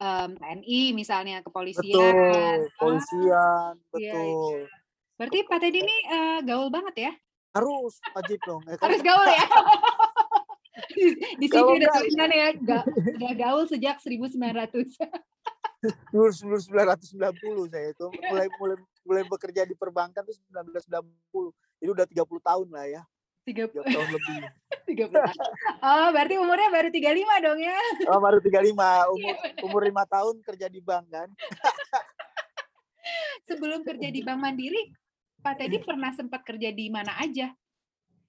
um, 0.00 0.34
TNI 0.36 0.92
misalnya, 0.96 1.44
kepolisian. 1.44 1.84
Betul, 1.92 2.58
polisian, 2.80 3.72
ah, 3.76 3.90
betul. 3.92 4.02
Iya, 4.02 4.20
iya. 4.20 4.64
Berarti 5.16 5.38
Pak 5.48 5.58
Teddy 5.60 5.78
ini 5.80 5.96
uh, 6.12 6.38
gaul 6.44 6.68
banget 6.68 6.94
ya? 7.08 7.12
Harus, 7.56 7.96
wajib 8.12 8.40
dong. 8.44 8.60
Ya, 8.68 8.76
kan? 8.76 8.84
Harus 8.88 9.00
gaul 9.00 9.28
ya? 9.28 9.46
di 11.40 11.46
sini 11.48 11.72
ada 11.80 11.88
tulisan 11.96 12.30
ya, 12.32 12.48
ga, 12.60 12.80
udah 13.16 13.32
gaul 13.32 13.64
sejak 13.64 13.96
1900. 14.00 14.36
1990 16.10 17.70
saya 17.70 17.92
itu 17.92 18.06
mulai 18.26 18.48
mulai 18.58 18.76
mulai 19.06 19.22
bekerja 19.28 19.62
di 19.68 19.76
perbankan 19.76 20.24
itu 20.24 20.40
1990. 20.50 21.52
Itu 21.80 21.92
udah 21.92 22.08
30 22.08 22.40
tahun 22.40 22.68
lah 22.72 22.86
ya. 22.88 23.02
30 23.46 23.86
tahun 23.86 24.08
lebih. 24.10 24.36
30 24.86 25.10
Oh, 25.82 26.08
berarti 26.14 26.34
umurnya 26.38 26.70
baru 26.70 26.88
35 26.90 27.46
dong 27.46 27.58
ya? 27.58 27.78
Oh, 28.10 28.20
baru 28.22 28.38
35. 28.38 28.70
Umur 29.14 29.34
umur 29.66 29.82
5 29.82 30.14
tahun 30.14 30.34
kerja 30.46 30.66
di 30.70 30.80
bank 30.82 31.06
kan. 31.10 31.28
Sebelum 33.46 33.86
kerja 33.86 34.10
di 34.10 34.26
Bank 34.26 34.42
Mandiri, 34.42 34.90
Pak 35.38 35.62
Teddy 35.62 35.78
pernah 35.78 36.10
sempat 36.10 36.42
kerja 36.42 36.74
di 36.74 36.90
mana 36.90 37.14
aja? 37.22 37.54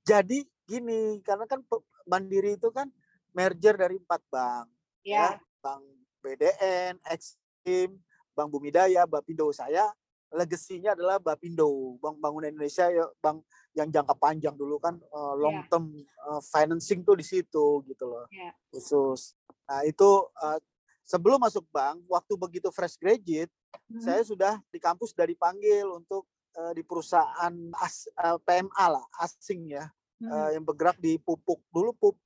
Jadi 0.06 0.46
gini, 0.70 1.18
karena 1.26 1.50
kan 1.50 1.66
Mandiri 2.06 2.54
itu 2.54 2.70
kan 2.70 2.86
merger 3.34 3.74
dari 3.74 3.98
empat 3.98 4.22
bank. 4.30 4.70
Ya. 5.02 5.34
ya 5.34 5.42
bank 5.66 5.82
BDN, 6.22 7.02
Exim, 7.10 7.98
Bank 8.38 8.54
Bumidaya, 8.54 9.10
Bapindo. 9.10 9.50
Saya 9.50 9.90
legasinya 10.34 10.92
adalah 10.92 11.18
Bapindo, 11.24 11.96
Bank 12.04 12.20
Bangunan 12.20 12.52
Indonesia 12.52 12.92
ya, 12.92 13.08
bank 13.24 13.48
yang 13.72 13.88
jangka 13.88 14.16
panjang 14.20 14.56
dulu 14.60 14.82
kan 14.82 15.00
uh, 15.14 15.34
long 15.40 15.64
iya. 15.64 15.70
term 15.72 15.86
uh, 16.28 16.42
financing 16.44 17.06
tuh 17.06 17.16
di 17.16 17.24
situ 17.24 17.86
gitu 17.88 18.06
loh 18.10 18.26
yeah. 18.34 18.52
khusus 18.74 19.38
nah 19.68 19.84
itu 19.88 20.28
uh, 20.44 20.60
sebelum 21.08 21.40
masuk 21.40 21.64
bank, 21.72 22.04
waktu 22.12 22.36
begitu 22.36 22.68
fresh 22.76 23.00
graduate, 23.00 23.50
hmm. 23.88 24.04
saya 24.04 24.22
sudah 24.28 24.60
di 24.68 24.78
kampus 24.78 25.16
sudah 25.16 25.24
dipanggil 25.24 25.88
untuk 25.88 26.28
uh, 26.60 26.76
di 26.76 26.84
perusahaan 26.84 27.56
as, 27.80 28.12
uh, 28.20 28.36
PMA 28.44 28.86
lah, 28.92 29.06
asing 29.24 29.72
ya, 29.72 29.88
hmm. 30.20 30.28
uh, 30.28 30.50
yang 30.52 30.68
bergerak 30.68 31.00
di 31.00 31.16
pupuk. 31.16 31.64
Dulu 31.72 31.96
pup, 31.96 32.20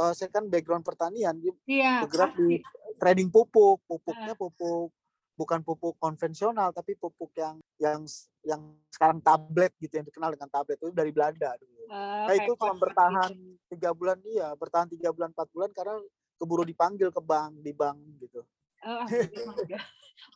uh, 0.00 0.16
saya 0.16 0.32
kan 0.32 0.48
background 0.48 0.82
pertanian, 0.82 1.36
iya, 1.68 2.00
bergerak 2.08 2.32
di 2.40 2.64
trading 2.96 3.28
pupuk, 3.28 3.84
pupuknya 3.84 4.32
pupuk 4.32 4.88
bukan 5.32 5.64
pupuk 5.64 5.96
konvensional 5.96 6.70
tapi 6.76 6.92
pupuk 6.96 7.32
yang 7.36 7.56
yang 7.80 8.04
yang 8.44 8.60
sekarang 8.92 9.18
tablet 9.24 9.72
gitu 9.80 9.98
yang 9.98 10.06
dikenal 10.06 10.30
dengan 10.36 10.50
tablet 10.52 10.76
itu 10.76 10.92
dari 10.92 11.10
Belanda 11.10 11.56
dulu. 11.56 11.80
Uh, 11.88 12.26
nah 12.28 12.34
itu 12.36 12.52
cuma 12.56 12.74
bertahan 12.76 13.32
tiga 13.72 13.90
bulan 13.96 14.18
iya 14.28 14.52
bertahan 14.54 14.88
tiga 14.92 15.10
bulan 15.10 15.32
empat 15.32 15.48
bulan 15.50 15.70
karena 15.72 15.96
keburu 16.36 16.64
dipanggil 16.66 17.08
ke 17.14 17.22
bank 17.22 17.52
di 17.62 17.72
bank 17.72 17.98
gitu. 18.18 18.42
Oh, 18.82 19.06
udah, 19.62 19.82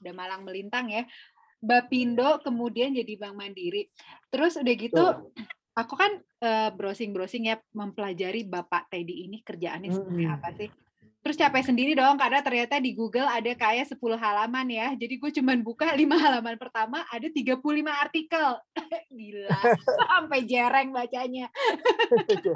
udah 0.03 0.13
malang 0.15 0.47
melintang 0.47 0.87
ya. 0.87 1.03
Bapindo 1.59 2.39
kemudian 2.45 2.95
jadi 2.95 3.17
Bank 3.19 3.35
Mandiri. 3.35 3.91
Terus 4.31 4.61
udah 4.61 4.75
gitu 4.77 5.03
Tuh. 5.03 5.35
aku 5.75 5.95
kan 5.99 6.13
uh, 6.45 6.71
browsing-browsing 6.77 7.51
ya 7.51 7.57
mempelajari 7.75 8.47
Bapak 8.47 8.93
Teddy 8.93 9.27
ini 9.27 9.43
kerjaannya 9.43 9.91
seperti 9.91 10.25
hmm. 10.25 10.37
apa 10.37 10.49
sih? 10.55 10.69
Terus 11.27 11.43
capek 11.43 11.67
sendiri 11.67 11.99
dong 11.99 12.15
karena 12.23 12.39
ternyata 12.39 12.79
di 12.79 12.95
Google 12.95 13.27
ada 13.27 13.51
kayak 13.51 13.91
10 13.91 13.99
halaman 14.15 14.63
ya. 14.71 14.95
Jadi 14.95 15.19
gue 15.19 15.31
cuman 15.35 15.59
buka 15.59 15.91
5 15.91 15.99
halaman 16.23 16.55
pertama 16.55 17.03
ada 17.11 17.27
35 17.27 17.59
artikel. 17.83 18.49
Gila. 19.19 19.59
Sampai 20.07 20.47
jereng 20.47 20.95
bacanya. 20.95 21.51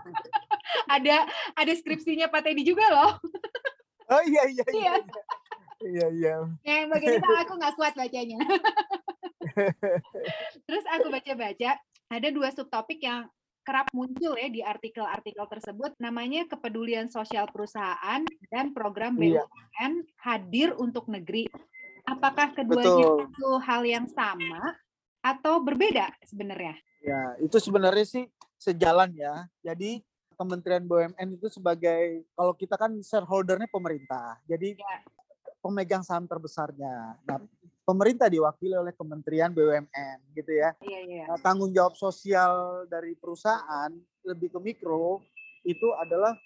ada 0.94 1.26
ada 1.58 1.72
skripsinya 1.74 2.30
Pak 2.30 2.46
Teddy 2.46 2.62
juga 2.62 2.86
loh. 2.94 3.18
oh 4.06 4.22
iya 4.22 4.46
iya 4.46 4.62
iya. 4.70 4.94
Iya 5.82 6.06
iya. 6.14 6.34
iya. 6.62 6.78
Yang 6.78 6.86
bagian 6.94 7.12
itu 7.18 7.32
aku 7.42 7.52
nggak 7.58 7.74
kuat 7.74 7.94
bacanya. 7.98 8.38
Terus 10.62 10.84
aku 10.94 11.10
baca-baca 11.10 11.70
ada 12.06 12.28
dua 12.30 12.54
subtopik 12.54 13.02
yang 13.02 13.26
kerap 13.62 13.86
muncul 13.92 14.34
ya 14.34 14.48
di 14.48 14.64
artikel-artikel 14.64 15.44
tersebut 15.46 15.92
namanya 16.00 16.48
kepedulian 16.48 17.12
sosial 17.12 17.46
perusahaan 17.52 18.24
dan 18.48 18.72
program 18.72 19.14
BUMN 19.16 19.92
iya. 20.00 20.04
hadir 20.24 20.72
untuk 20.80 21.06
negeri. 21.06 21.46
Apakah 22.08 22.56
keduanya 22.56 23.06
Betul. 23.06 23.28
itu 23.30 23.48
hal 23.62 23.82
yang 23.86 24.06
sama 24.10 24.74
atau 25.20 25.60
berbeda 25.60 26.10
sebenarnya? 26.24 26.74
Ya, 27.00 27.36
itu 27.40 27.56
sebenarnya 27.60 28.06
sih 28.08 28.24
sejalan 28.56 29.12
ya. 29.14 29.46
Jadi 29.64 30.02
Kementerian 30.40 30.88
BUMN 30.88 31.36
itu 31.36 31.52
sebagai 31.52 32.24
kalau 32.32 32.56
kita 32.56 32.80
kan 32.80 32.96
shareholdernya 33.04 33.68
pemerintah. 33.68 34.40
Jadi 34.48 34.72
ya. 34.72 35.04
pemegang 35.60 36.00
saham 36.00 36.24
terbesarnya. 36.24 37.20
Nah, 37.28 37.44
pemerintah 37.90 38.30
diwakili 38.30 38.78
oleh 38.78 38.94
Kementerian 38.94 39.50
BUMN 39.50 40.18
gitu 40.38 40.52
ya. 40.54 40.70
Iya, 40.78 41.00
iya. 41.02 41.24
Nah, 41.26 41.38
tanggung 41.42 41.74
jawab 41.74 41.98
sosial 41.98 42.86
dari 42.86 43.18
perusahaan 43.18 43.90
lebih 44.22 44.54
ke 44.54 44.58
mikro 44.62 45.18
itu 45.66 45.90
adalah 45.98 46.38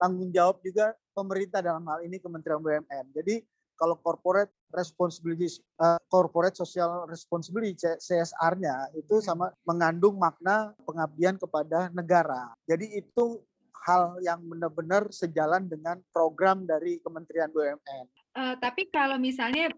tanggung 0.00 0.32
jawab 0.32 0.64
juga 0.64 0.96
pemerintah 1.12 1.60
dalam 1.60 1.84
hal 1.84 2.00
ini 2.08 2.16
Kementerian 2.16 2.64
BUMN. 2.64 3.12
Jadi 3.12 3.44
kalau 3.76 4.00
corporate 4.00 4.50
responsibility 4.74 5.46
uh, 5.78 6.00
corporate 6.10 6.56
social 6.56 7.06
responsibility 7.06 7.78
CSR-nya 7.78 8.90
itu 8.96 9.20
hmm. 9.20 9.24
sama 9.28 9.46
mengandung 9.68 10.16
makna 10.18 10.72
pengabdian 10.82 11.36
kepada 11.36 11.92
negara. 11.92 12.56
Jadi 12.64 12.98
itu 12.98 13.38
hal 13.86 14.18
yang 14.24 14.42
benar-benar 14.42 15.06
sejalan 15.14 15.68
dengan 15.68 16.00
program 16.10 16.66
dari 16.66 16.98
Kementerian 17.04 17.52
BUMN. 17.52 18.06
Uh, 18.34 18.54
tapi 18.58 18.90
kalau 18.90 19.16
misalnya 19.16 19.70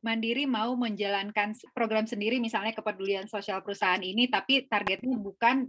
Mandiri 0.00 0.48
mau 0.48 0.72
menjalankan 0.72 1.52
program 1.76 2.08
sendiri 2.08 2.40
misalnya 2.40 2.72
kepedulian 2.72 3.28
sosial 3.28 3.60
perusahaan 3.60 4.00
ini 4.00 4.26
tapi 4.32 4.64
targetnya 4.64 5.20
bukan 5.20 5.68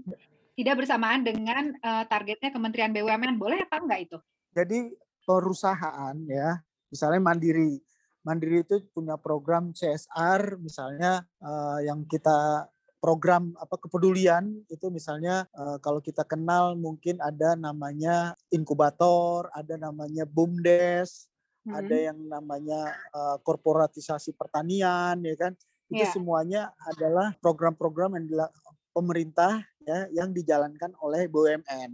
tidak 0.53 0.85
bersamaan 0.85 1.25
dengan 1.25 1.73
uh, 1.81 2.05
targetnya 2.07 2.53
Kementerian 2.53 2.93
BUMN 2.93 3.35
boleh 3.35 3.65
apa 3.65 3.81
enggak 3.81 3.99
itu? 4.07 4.17
Jadi 4.53 4.93
perusahaan 5.25 6.15
ya 6.29 6.61
misalnya 6.93 7.19
Mandiri. 7.19 7.81
Mandiri 8.23 8.63
itu 8.63 8.79
punya 8.95 9.19
program 9.19 9.75
CSR 9.75 10.55
misalnya 10.61 11.27
uh, 11.43 11.83
yang 11.83 12.07
kita 12.07 12.71
program 13.03 13.51
apa 13.59 13.75
kepedulian. 13.75 14.63
Itu 14.71 14.87
misalnya 14.87 15.43
uh, 15.51 15.75
kalau 15.83 15.99
kita 15.99 16.23
kenal 16.23 16.79
mungkin 16.79 17.19
ada 17.19 17.59
namanya 17.59 18.39
inkubator, 18.47 19.51
ada 19.51 19.75
namanya 19.75 20.23
bumdes, 20.23 21.27
hmm. 21.67 21.73
ada 21.73 21.95
yang 21.95 22.17
namanya 22.27 22.95
uh, 23.11 23.37
korporatisasi 23.41 24.35
pertanian 24.35 25.19
ya 25.23 25.35
kan 25.35 25.53
itu 25.91 26.03
yeah. 26.03 26.13
semuanya 26.15 26.61
adalah 26.87 27.35
program-program 27.43 28.17
yang 28.17 28.49
pemerintah 28.95 29.61
ya 29.83 30.07
yang 30.15 30.31
dijalankan 30.31 30.95
oleh 31.03 31.27
BUMN 31.27 31.91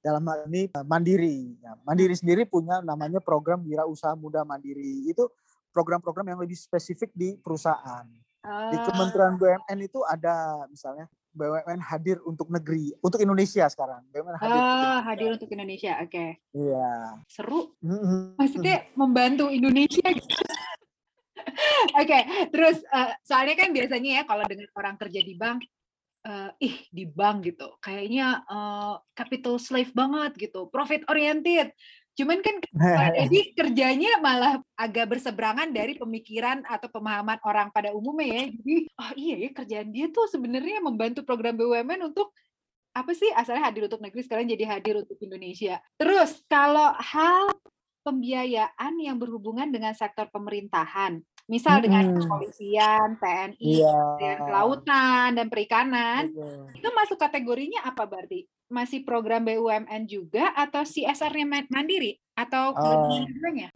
dalam 0.00 0.22
hal 0.30 0.46
ini 0.48 0.70
uh, 0.72 0.86
mandiri 0.86 1.58
ya, 1.60 1.74
mandiri 1.82 2.14
hmm. 2.14 2.22
sendiri 2.22 2.42
punya 2.46 2.80
namanya 2.80 3.18
program 3.18 3.66
wirausaha 3.66 4.14
muda 4.14 4.46
mandiri 4.46 5.04
itu 5.08 5.26
program-program 5.74 6.32
yang 6.32 6.40
lebih 6.40 6.56
spesifik 6.56 7.12
di 7.12 7.36
perusahaan 7.36 8.06
di 8.46 8.78
Kementerian 8.86 9.34
BUMN 9.34 9.78
itu 9.82 10.00
ada 10.06 10.64
misalnya 10.70 11.10
BUMN 11.36 11.80
hadir 11.84 12.16
untuk 12.24 12.48
negeri, 12.48 12.96
untuk 13.04 13.20
Indonesia 13.20 13.68
sekarang. 13.68 14.00
BUMN 14.08 14.36
hadir, 14.40 14.56
oh, 14.56 14.64
untuk 14.64 14.72
Indonesia. 14.72 15.04
hadir 15.04 15.28
untuk 15.36 15.50
Indonesia, 15.52 15.92
oke. 16.00 16.08
Okay. 16.08 16.28
Iya. 16.56 16.90
Seru. 17.28 17.60
Maksudnya 18.40 18.78
membantu 18.96 19.52
Indonesia 19.52 20.06
gitu. 20.08 20.32
Oke, 21.96 22.10
okay, 22.10 22.22
terus 22.50 22.82
uh, 22.90 23.14
soalnya 23.22 23.54
kan 23.54 23.70
biasanya 23.70 24.10
ya 24.18 24.22
kalau 24.26 24.42
dengan 24.50 24.66
orang 24.74 24.98
kerja 24.98 25.20
di 25.22 25.34
bank, 25.38 25.62
uh, 26.26 26.50
ih 26.58 26.84
di 26.90 27.06
bank 27.06 27.46
gitu, 27.46 27.70
kayaknya 27.78 28.42
uh, 28.50 28.98
capital 29.14 29.56
slave 29.62 29.94
banget 29.94 30.34
gitu, 30.36 30.66
profit 30.68 31.06
oriented. 31.06 31.70
Cuman 32.16 32.40
kan 32.40 32.56
jadi 33.20 33.40
kerjanya 33.52 34.18
malah 34.24 34.58
agak 34.74 35.16
berseberangan 35.16 35.68
dari 35.70 36.00
pemikiran 36.00 36.64
atau 36.64 36.88
pemahaman 36.88 37.36
orang 37.44 37.68
pada 37.70 37.92
umumnya 37.92 38.40
ya. 38.40 38.44
Jadi, 38.56 38.76
oh 38.96 39.12
iya 39.14 39.36
ya 39.46 39.50
kerjaan 39.52 39.88
dia 39.92 40.08
tuh 40.08 40.26
sebenarnya 40.32 40.80
membantu 40.80 41.22
program 41.22 41.54
BUMN 41.60 42.08
untuk 42.08 42.32
apa 42.96 43.12
sih 43.12 43.28
asalnya 43.36 43.68
hadir 43.68 43.92
untuk 43.92 44.00
negeri 44.00 44.24
sekarang 44.24 44.48
jadi 44.48 44.64
hadir 44.64 45.04
untuk 45.04 45.20
Indonesia. 45.20 45.76
Terus 46.00 46.40
kalau 46.48 46.96
hal 46.96 47.52
pembiayaan 48.00 48.94
yang 48.96 49.20
berhubungan 49.20 49.68
dengan 49.68 49.92
sektor 49.92 50.32
pemerintahan, 50.32 51.20
misal 51.50 51.84
dengan 51.84 52.16
kepolisian, 52.16 53.20
TNI, 53.20 53.72
yeah. 53.82 54.38
kelautan 54.40 55.36
dan 55.36 55.46
perikanan, 55.52 56.30
yeah. 56.32 56.70
itu 56.72 56.88
masuk 56.94 57.18
kategorinya 57.20 57.84
apa 57.84 58.08
berarti? 58.08 58.48
Masih 58.66 59.06
program 59.06 59.46
BUMN 59.46 60.10
juga 60.10 60.50
atau 60.58 60.82
CSR-nya 60.82 61.66
mandiri 61.70 62.18
atau 62.34 62.74
uh, 62.74 63.14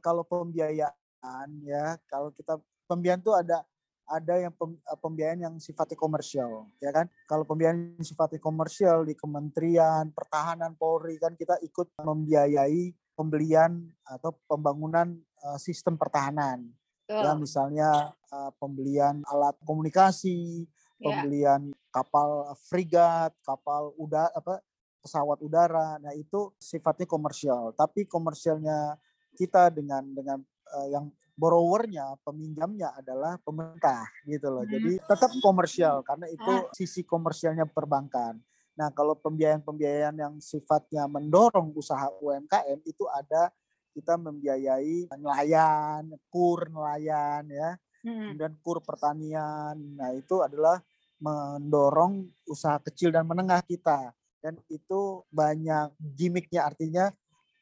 Kalau 0.03 0.27
pembiayaan 0.27 1.51
ya, 1.63 1.97
kalau 2.11 2.35
kita 2.35 2.59
pembiayaan 2.91 3.23
itu 3.23 3.33
ada 3.33 3.63
ada 4.11 4.35
yang 4.43 4.51
eh, 4.59 4.99
pembiayaan 4.99 5.41
yang 5.47 5.55
sifatnya 5.63 5.95
komersial, 5.95 6.67
ya 6.83 6.91
kan? 6.91 7.07
Kalau 7.31 7.47
pembiayaan 7.47 7.95
yang 7.95 8.07
sifatnya 8.07 8.43
komersial 8.43 9.07
di 9.07 9.15
Kementerian 9.15 10.11
Pertahanan 10.11 10.75
Polri 10.75 11.15
kan 11.23 11.39
kita 11.39 11.63
ikut 11.63 11.95
membiayai 12.03 12.91
pembelian 13.15 13.87
atau 14.03 14.35
pembangunan 14.51 15.15
uh, 15.47 15.59
sistem 15.63 15.95
pertahanan. 15.95 16.67
Oh. 17.07 17.23
Ya 17.23 17.33
misalnya 17.39 17.91
uh, 18.35 18.51
pembelian 18.59 19.23
alat 19.31 19.55
komunikasi, 19.63 20.67
ya. 20.99 21.05
pembelian 21.07 21.71
yeah. 21.71 21.91
kapal 21.95 22.51
frigat, 22.67 23.31
kapal 23.47 23.95
udara 23.95 24.31
apa 24.35 24.59
pesawat 25.01 25.41
udara. 25.41 25.97
Nah, 25.99 26.13
itu 26.15 26.53
sifatnya 26.61 27.09
komersial. 27.09 27.73
Tapi 27.75 28.05
komersialnya 28.05 28.95
kita 29.35 29.73
dengan 29.73 30.05
dengan 30.13 30.39
uh, 30.77 30.89
yang 30.93 31.09
borrowernya, 31.41 32.21
peminjamnya 32.21 32.93
adalah 32.93 33.41
pemerintah 33.41 34.05
gitu 34.29 34.53
loh. 34.53 34.65
Jadi 34.69 35.01
hmm. 35.01 35.05
tetap 35.09 35.33
komersial 35.41 36.05
karena 36.05 36.29
itu 36.29 36.53
ah. 36.53 36.69
sisi 36.77 37.01
komersialnya 37.01 37.65
perbankan. 37.65 38.37
Nah, 38.77 38.93
kalau 38.93 39.17
pembiayaan-pembiayaan 39.17 40.17
yang 40.21 40.35
sifatnya 40.41 41.09
mendorong 41.09 41.73
usaha 41.73 42.13
UMKM 42.21 42.81
itu 42.85 43.05
ada 43.09 43.49
kita 43.91 44.21
membiayai 44.21 45.11
nelayan, 45.17 46.13
kur 46.29 46.69
nelayan 46.69 47.49
ya. 47.49 47.71
Hmm. 48.05 48.37
Kemudian 48.37 48.55
kur 48.61 48.79
pertanian. 48.85 49.77
Nah, 49.97 50.13
itu 50.13 50.45
adalah 50.45 50.81
mendorong 51.21 52.25
usaha 52.49 52.81
kecil 52.81 53.13
dan 53.13 53.29
menengah 53.29 53.61
kita 53.65 54.13
dan 54.41 54.57
itu 54.73 55.25
banyak 55.29 55.93
gimmicknya 56.17 56.67
artinya 56.67 57.13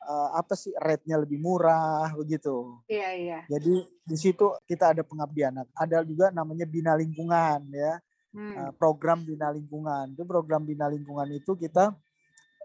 uh, 0.06 0.30
apa 0.38 0.54
sih 0.54 0.73
rate-nya 0.78 1.18
lebih 1.18 1.38
murah 1.42 2.14
begitu. 2.14 2.78
Iya 2.87 3.11
iya. 3.14 3.38
Jadi 3.50 3.75
di 4.06 4.16
situ 4.16 4.54
kita 4.64 4.94
ada 4.94 5.02
pengabdian. 5.02 5.66
Ada 5.75 6.06
juga 6.06 6.30
namanya 6.30 6.64
bina 6.64 6.94
lingkungan 6.94 7.68
ya. 7.75 7.99
Hmm. 8.32 8.54
Uh, 8.54 8.73
program 8.76 9.25
bina 9.25 9.50
lingkungan. 9.50 10.14
Itu 10.14 10.23
program 10.28 10.62
bina 10.62 10.87
lingkungan 10.87 11.26
itu 11.32 11.56
kita 11.58 11.97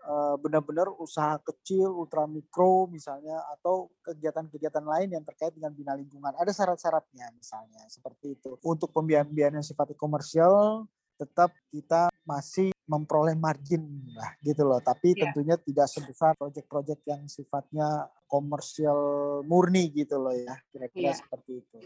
uh, 0.05 0.35
benar-benar 0.37 0.91
usaha 0.99 1.39
kecil, 1.41 1.89
ultramikro 1.89 2.91
misalnya 2.91 3.39
atau 3.57 3.89
kegiatan-kegiatan 4.03 4.83
lain 4.83 5.09
yang 5.15 5.23
terkait 5.23 5.55
dengan 5.55 5.71
bina 5.71 5.95
lingkungan. 5.95 6.35
Ada 6.35 6.51
syarat-syaratnya 6.51 7.31
misalnya 7.33 7.81
seperti 7.87 8.37
itu. 8.37 8.59
Untuk 8.61 8.91
pembiayaan-pembiayaan 8.91 9.59
yang 9.59 9.65
sifatnya 9.65 9.97
komersial 9.97 10.85
tetap 11.13 11.55
kita 11.71 12.09
masih 12.27 12.72
memperoleh 12.83 13.35
margin 13.39 13.83
lah 14.15 14.35
gitu 14.43 14.67
loh. 14.67 14.79
Tapi 14.83 15.15
yeah. 15.15 15.29
tentunya 15.29 15.55
tidak 15.59 15.87
sebesar 15.87 16.35
proyek-proyek 16.35 16.99
yang 17.07 17.23
sifatnya 17.31 18.07
komersial 18.27 18.99
murni 19.47 19.91
gitu 19.91 20.19
loh 20.19 20.35
ya. 20.35 20.55
Kira-kira 20.71 21.11
yeah. 21.11 21.17
seperti 21.17 21.63
itu. 21.63 21.77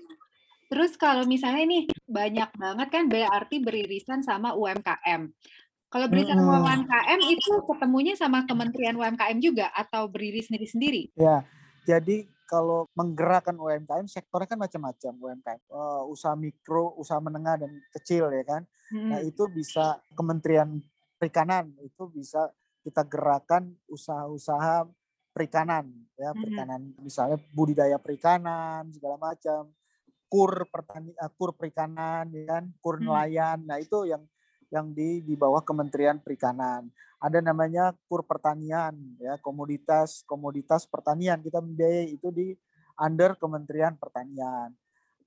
Terus 0.68 1.00
kalau 1.00 1.24
misalnya 1.24 1.64
nih 1.64 1.84
banyak 2.06 2.50
banget 2.60 2.88
kan 2.92 3.04
berarti 3.08 3.64
beririsan 3.64 4.20
sama 4.20 4.52
UMKM. 4.52 5.32
Kalau 5.88 6.08
beririsan 6.12 6.44
hmm. 6.44 6.52
UMKM 6.52 7.20
itu 7.32 7.52
ketemunya 7.64 8.14
sama 8.20 8.44
Kementerian 8.44 9.00
UMKM 9.00 9.40
juga 9.40 9.72
atau 9.72 10.12
berdiri 10.12 10.44
sendiri-sendiri? 10.44 11.16
Ya, 11.16 11.48
jadi 11.88 12.28
kalau 12.48 12.88
menggerakkan 12.96 13.60
UMKM 13.60 14.08
sektornya 14.08 14.48
kan 14.48 14.60
macam-macam 14.64 15.14
UMKM 15.20 15.60
uh, 15.70 16.08
usaha 16.08 16.34
mikro 16.34 16.96
usaha 16.96 17.20
menengah 17.20 17.60
dan 17.60 17.72
kecil 17.92 18.32
ya 18.32 18.44
kan 18.48 18.64
nah, 18.64 18.96
hmm. 18.96 19.10
nah 19.12 19.20
itu 19.22 19.44
bisa 19.52 20.00
Kementerian 20.16 20.80
Perikanan 21.20 21.76
itu 21.84 22.08
bisa 22.08 22.48
kita 22.88 23.04
gerakan 23.04 23.76
usaha-usaha 23.92 24.88
perikanan 25.36 25.92
ya 26.16 26.32
hmm. 26.32 26.40
perikanan 26.40 26.82
misalnya 27.04 27.38
budidaya 27.52 27.98
perikanan 28.00 28.90
segala 28.96 29.20
macam 29.20 29.70
kur 30.32 30.66
pertani 30.72 31.12
uh, 31.20 31.30
kur 31.36 31.52
perikanan 31.54 32.32
ya 32.32 32.44
kan 32.48 32.64
kur 32.80 32.98
hmm. 32.98 33.06
nelayan 33.06 33.60
nah 33.68 33.78
itu 33.78 34.08
yang 34.08 34.24
yang 34.74 34.92
di 34.92 35.24
di 35.24 35.36
bawah 35.36 35.64
Kementerian 35.64 36.20
Perikanan. 36.20 36.88
Ada 37.18 37.42
namanya 37.42 37.98
kur 38.06 38.22
pertanian 38.22 38.94
ya 39.18 39.40
komoditas 39.42 40.22
komoditas 40.28 40.86
pertanian. 40.86 41.42
Kita 41.42 41.64
membiayai 41.64 42.14
itu 42.14 42.30
di 42.30 42.54
under 43.00 43.38
Kementerian 43.38 43.98
Pertanian. 43.98 44.74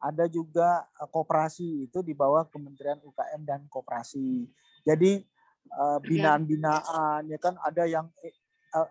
Ada 0.01 0.27
juga 0.33 0.87
uh, 0.97 1.09
koperasi 1.09 1.91
itu 1.91 2.01
di 2.01 2.17
bawah 2.17 2.49
Kementerian 2.49 3.01
UKM 3.05 3.43
dan 3.45 3.61
Koperasi. 3.69 4.49
Jadi 4.87 5.21
uh, 5.77 5.99
binaan-binaan 6.01 7.29
ya 7.29 7.39
kan 7.39 7.61
ada 7.61 7.85
yang 7.85 8.09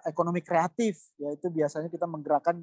ekonomi 0.04 0.44
kreatif 0.44 1.00
yaitu 1.16 1.48
biasanya 1.48 1.88
kita 1.88 2.04
menggerakkan 2.04 2.60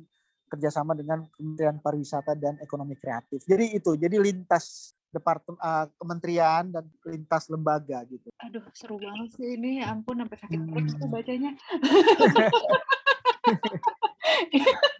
kerjasama 0.46 0.94
dengan 0.94 1.26
Kementerian 1.34 1.82
Pariwisata 1.82 2.38
dan 2.38 2.56
Ekonomi 2.62 2.94
Kreatif. 2.94 3.42
Jadi 3.44 3.74
itu, 3.74 3.98
jadi 3.98 4.16
lintas 4.16 4.94
departemen 5.16 5.56
uh, 5.64 5.88
kementerian 5.96 6.68
dan 6.68 6.84
lintas 7.08 7.48
lembaga 7.48 8.04
gitu. 8.04 8.28
Aduh, 8.44 8.64
seru 8.76 9.00
banget 9.00 9.32
sih 9.40 9.56
ini. 9.56 9.80
Ya 9.80 9.88
ampun 9.96 10.20
sampai 10.20 10.38
sakit 10.38 10.60
perut 10.68 10.92
hmm. 10.92 11.08
bacanya. 11.08 11.52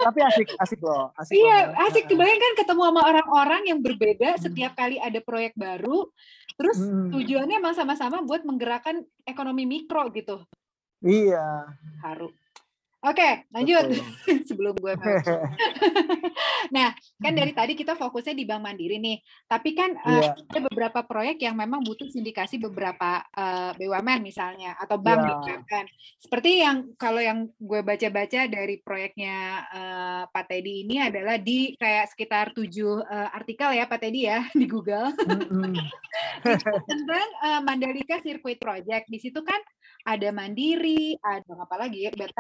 Tapi 0.06 0.18
asik, 0.22 0.48
asik 0.56 0.80
loh. 0.80 1.10
Asik 1.18 1.34
iya, 1.36 1.68
loh. 1.68 1.84
asik. 1.90 2.04
Kebayang 2.08 2.40
kan 2.40 2.52
ketemu 2.64 2.82
sama 2.88 3.02
orang-orang 3.04 3.62
yang 3.68 3.78
berbeda 3.82 4.38
hmm. 4.38 4.42
setiap 4.42 4.72
kali 4.78 4.96
ada 4.96 5.18
proyek 5.20 5.52
baru. 5.58 6.08
Terus 6.56 6.78
hmm. 6.80 7.12
tujuannya 7.12 7.56
emang 7.60 7.76
sama-sama 7.76 8.24
buat 8.24 8.46
menggerakkan 8.46 9.04
ekonomi 9.28 9.68
mikro 9.68 10.08
gitu. 10.14 10.40
Iya. 11.04 11.68
Haru. 12.00 12.32
Oke, 13.06 13.46
lanjut 13.54 13.86
sebelum 14.50 14.74
gue 14.82 14.94
Nah, 16.74 16.90
kan 17.22 17.32
dari 17.38 17.54
tadi 17.54 17.78
kita 17.78 17.94
fokusnya 17.94 18.34
di 18.34 18.42
Bank 18.42 18.66
Mandiri 18.66 18.98
nih. 18.98 19.22
Tapi 19.46 19.70
kan 19.78 19.94
yeah. 20.02 20.34
uh, 20.34 20.50
ada 20.50 20.60
beberapa 20.66 21.00
proyek 21.06 21.38
yang 21.38 21.54
memang 21.54 21.86
butuh 21.86 22.10
sindikasi 22.10 22.58
beberapa 22.58 23.22
uh, 23.30 23.70
eh, 23.70 23.78
BUMN 23.78 24.20
misalnya 24.26 24.74
atau 24.74 24.98
bank 24.98 25.46
yeah. 25.46 25.62
kan. 25.70 25.86
Seperti 26.18 26.66
yang 26.66 26.98
kalau 26.98 27.22
yang 27.22 27.46
gue 27.54 27.80
baca-baca 27.86 28.50
dari 28.50 28.82
proyeknya 28.82 29.36
uh, 29.70 30.22
Pak 30.26 30.44
Teddy 30.50 30.82
ini 30.82 30.98
adalah 30.98 31.38
di 31.38 31.78
kayak 31.78 32.10
sekitar 32.10 32.50
tujuh 32.58 33.06
uh, 33.06 33.30
artikel 33.30 33.70
ya 33.70 33.86
Pak 33.86 34.02
Teddy 34.02 34.26
ya 34.26 34.42
di 34.50 34.66
Google. 34.66 35.14
Tentang 36.90 37.28
uh, 37.46 37.60
Mandalika 37.62 38.18
Circuit 38.18 38.58
Project. 38.58 39.06
Di 39.06 39.22
situ 39.22 39.38
kan 39.46 39.62
ada 40.06 40.30
Mandiri, 40.30 41.18
ada 41.18 41.66
apa 41.66 41.76
lagi 41.82 42.06
ya, 42.06 42.14
BT, 42.14 42.38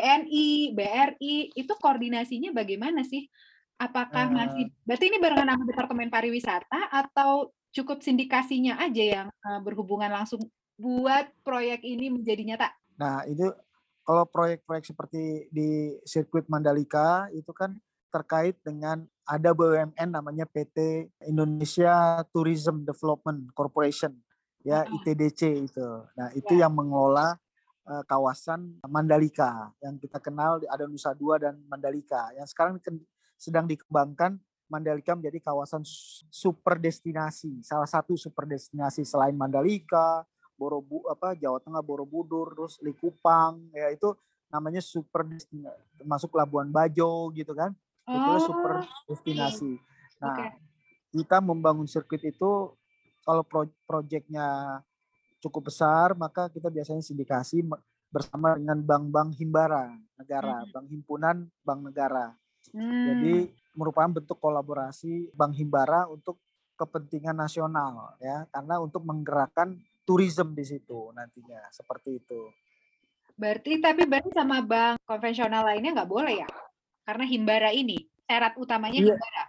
BNI, 0.00 0.72
BRI, 0.72 1.52
itu 1.52 1.72
koordinasinya 1.76 2.56
bagaimana 2.56 3.04
sih? 3.04 3.28
Apakah 3.76 4.28
uh, 4.28 4.32
masih, 4.32 4.72
berarti 4.84 5.12
ini 5.12 5.20
barengan 5.20 5.56
sama 5.56 5.64
Departemen 5.68 6.08
Pariwisata 6.08 6.88
atau 6.88 7.52
cukup 7.72 8.00
sindikasinya 8.00 8.80
aja 8.80 9.04
yang 9.20 9.28
uh, 9.28 9.60
berhubungan 9.60 10.08
langsung 10.08 10.40
buat 10.80 11.28
proyek 11.44 11.84
ini 11.84 12.08
menjadi 12.08 12.42
nyata? 12.44 12.68
Nah 12.96 13.24
itu 13.28 13.52
kalau 14.04 14.24
proyek-proyek 14.28 14.84
seperti 14.84 15.48
di 15.52 15.96
sirkuit 16.08 16.48
Mandalika 16.48 17.28
itu 17.32 17.52
kan 17.52 17.76
terkait 18.10 18.58
dengan 18.64 19.06
ada 19.22 19.54
BUMN 19.54 20.10
namanya 20.10 20.44
PT 20.50 21.08
Indonesia 21.30 22.24
Tourism 22.34 22.82
Development 22.82 23.48
Corporation 23.54 24.12
ya 24.66 24.84
ITDC 24.84 25.40
itu. 25.70 25.88
Nah, 26.18 26.28
itu 26.36 26.52
ya. 26.56 26.66
yang 26.66 26.74
mengelola 26.74 27.38
kawasan 27.84 28.78
Mandalika 28.86 29.72
yang 29.82 29.98
kita 29.98 30.20
kenal 30.22 30.62
ada 30.68 30.84
Nusa 30.86 31.16
Dua 31.16 31.40
dan 31.40 31.58
Mandalika. 31.66 32.30
Yang 32.36 32.54
sekarang 32.54 32.78
sedang 33.40 33.66
dikembangkan 33.66 34.36
Mandalika 34.70 35.18
menjadi 35.18 35.42
kawasan 35.42 35.82
super 36.30 36.78
destinasi, 36.78 37.58
salah 37.66 37.90
satu 37.90 38.14
super 38.14 38.46
destinasi 38.46 39.02
selain 39.02 39.34
Mandalika, 39.34 40.22
Borobu 40.54 41.10
apa 41.10 41.34
Jawa 41.34 41.58
Tengah 41.58 41.82
Borobudur, 41.82 42.54
terus 42.54 42.78
Likupang, 42.78 43.58
ya 43.74 43.90
itu 43.90 44.14
namanya 44.46 44.78
super 44.78 45.26
destinasi, 45.26 45.74
termasuk 45.98 46.30
Labuan 46.38 46.70
Bajo 46.70 47.34
gitu 47.34 47.50
kan. 47.50 47.74
Oh. 48.06 48.14
Itu 48.14 48.52
super 48.52 48.86
destinasi. 49.10 49.74
Nah, 50.22 50.38
okay. 50.38 50.50
kita 51.18 51.42
membangun 51.42 51.90
sirkuit 51.90 52.22
itu 52.22 52.70
kalau 53.26 53.42
pro 53.42 53.66
proyeknya 53.88 54.78
cukup 55.40 55.72
besar, 55.72 56.12
maka 56.14 56.52
kita 56.52 56.68
biasanya 56.68 57.00
sindikasi 57.00 57.64
bersama 58.12 58.54
dengan 58.54 58.78
bank-bank 58.84 59.34
himbara 59.40 59.90
negara, 60.20 60.62
hmm. 60.62 60.70
bank 60.70 60.86
himpunan 60.92 61.36
bank 61.64 61.80
negara. 61.80 62.26
Hmm. 62.76 63.06
Jadi 63.08 63.34
merupakan 63.72 64.20
bentuk 64.20 64.36
kolaborasi 64.36 65.32
bank 65.32 65.56
himbara 65.56 66.04
untuk 66.06 66.36
kepentingan 66.76 67.36
nasional 67.36 68.16
ya, 68.20 68.44
karena 68.52 68.80
untuk 68.80 69.04
menggerakkan 69.04 69.80
turisme 70.04 70.52
di 70.52 70.64
situ 70.64 71.12
nantinya 71.16 71.64
seperti 71.72 72.20
itu. 72.20 72.40
Berarti 73.40 73.80
tapi 73.80 74.04
berarti 74.04 74.30
sama 74.36 74.60
bank 74.60 75.00
konvensional 75.08 75.64
lainnya 75.64 75.96
nggak 75.96 76.10
boleh 76.10 76.44
ya? 76.44 76.48
Karena 77.08 77.24
himbara 77.24 77.72
ini 77.72 77.96
syarat 78.28 78.54
utamanya 78.60 79.00
iya. 79.00 79.06
himbara. 79.16 79.44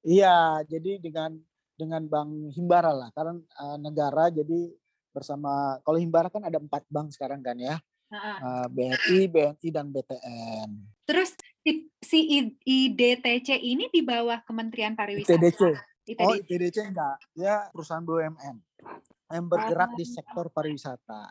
Iya, 0.00 0.38
jadi 0.64 0.96
dengan 0.96 1.36
dengan 1.80 2.04
bank 2.04 2.52
himbara 2.52 2.92
lah 2.92 3.08
karena 3.16 3.40
uh, 3.56 3.78
negara 3.80 4.28
jadi 4.28 4.68
bersama 5.10 5.80
kalau 5.80 5.96
himbara 5.96 6.28
kan 6.28 6.44
ada 6.44 6.60
empat 6.60 6.84
bank 6.92 7.16
sekarang 7.16 7.40
kan 7.40 7.56
ya 7.56 7.80
uh, 8.12 8.66
BRI, 8.68 9.30
BNI 9.30 9.68
dan 9.70 9.86
BTN. 9.90 10.68
Terus 11.06 11.34
si 12.02 12.18
IDTC 12.64 13.48
ini 13.60 13.86
di 13.90 14.02
bawah 14.02 14.42
Kementerian 14.44 14.98
Pariwisata. 14.98 15.38
ITDC. 15.38 15.62
ITDC. 16.10 16.26
Oh 16.26 16.34
ITDC 16.34 16.76
enggak, 16.90 17.16
ya 17.38 17.70
perusahaan 17.70 18.02
BUMN 18.02 18.56
yang 19.30 19.46
bergerak 19.46 19.94
di 19.94 20.02
sektor 20.02 20.50
pariwisata. 20.50 21.30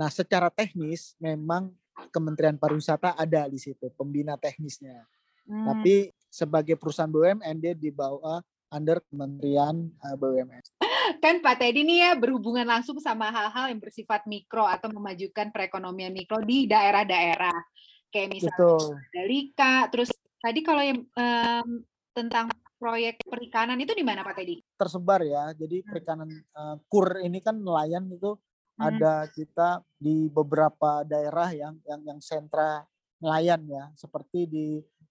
Nah 0.00 0.08
secara 0.08 0.48
teknis 0.48 1.12
memang 1.20 1.68
Kementerian 2.10 2.56
Pariwisata 2.56 3.14
ada 3.14 3.46
di 3.46 3.60
situ 3.60 3.92
pembina 3.94 4.34
teknisnya. 4.40 5.04
Hmm. 5.44 5.66
Tapi 5.68 6.08
sebagai 6.32 6.74
perusahaan 6.80 7.10
BUMN 7.10 7.56
dia 7.60 7.74
di 7.76 7.92
bawah 7.92 8.40
under 8.74 8.98
Kementerian 9.06 9.94
uh, 10.02 10.18
BUMN. 10.18 10.64
Kan 11.22 11.38
Pak 11.38 11.62
Teddy 11.62 11.86
ini 11.86 12.02
ya 12.02 12.18
berhubungan 12.18 12.66
langsung 12.66 12.98
sama 12.98 13.30
hal-hal 13.30 13.70
yang 13.70 13.78
bersifat 13.78 14.26
mikro 14.26 14.66
atau 14.66 14.90
memajukan 14.90 15.54
perekonomian 15.54 16.10
mikro 16.10 16.42
di 16.42 16.66
daerah-daerah. 16.66 17.54
Kayak 18.10 18.28
misalnya 18.34 18.98
Dalika, 19.14 19.74
terus 19.92 20.10
tadi 20.42 20.60
kalau 20.66 20.82
yang 20.82 21.06
um, 21.14 21.68
tentang 22.14 22.50
proyek 22.78 23.22
perikanan 23.24 23.80
itu 23.80 23.96
di 23.96 24.04
mana 24.04 24.20
Pak 24.20 24.34
Teddy? 24.36 24.60
Tersebar 24.76 25.24
ya. 25.24 25.54
Jadi 25.54 25.80
hmm. 25.80 25.88
perikanan 25.88 26.30
uh, 26.52 26.76
kur 26.90 27.16
ini 27.22 27.40
kan 27.40 27.56
nelayan 27.56 28.04
itu 28.10 28.34
hmm. 28.34 28.82
ada 28.82 29.28
kita 29.32 29.80
di 29.96 30.28
beberapa 30.28 31.00
daerah 31.06 31.48
yang 31.54 31.80
yang 31.88 32.00
yang 32.04 32.18
sentra 32.20 32.84
nelayan 33.24 33.64
ya, 33.64 33.88
seperti 33.96 34.44
di 34.44 34.66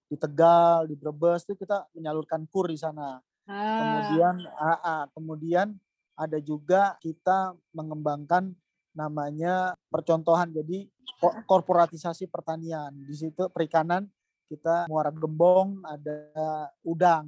di 0.05 0.15
Tegal, 0.21 0.85
di 0.85 0.93
Brebes 0.93 1.49
itu 1.49 1.57
kita 1.57 1.89
menyalurkan 1.97 2.45
kur 2.45 2.69
di 2.69 2.77
sana. 2.77 3.17
Ah. 3.47 3.79
Kemudian 3.79 4.35
AA, 4.55 4.97
kemudian 5.11 5.67
ada 6.13 6.37
juga 6.39 6.95
kita 7.01 7.57
mengembangkan 7.73 8.53
namanya 8.93 9.73
percontohan 9.89 10.53
jadi 10.53 10.85
korporatisasi 11.49 12.29
pertanian. 12.29 12.93
Di 12.93 13.15
situ 13.17 13.49
perikanan 13.49 14.05
kita 14.47 14.85
muara 14.85 15.09
gembong, 15.09 15.81
ada 15.81 16.69
udang. 16.85 17.25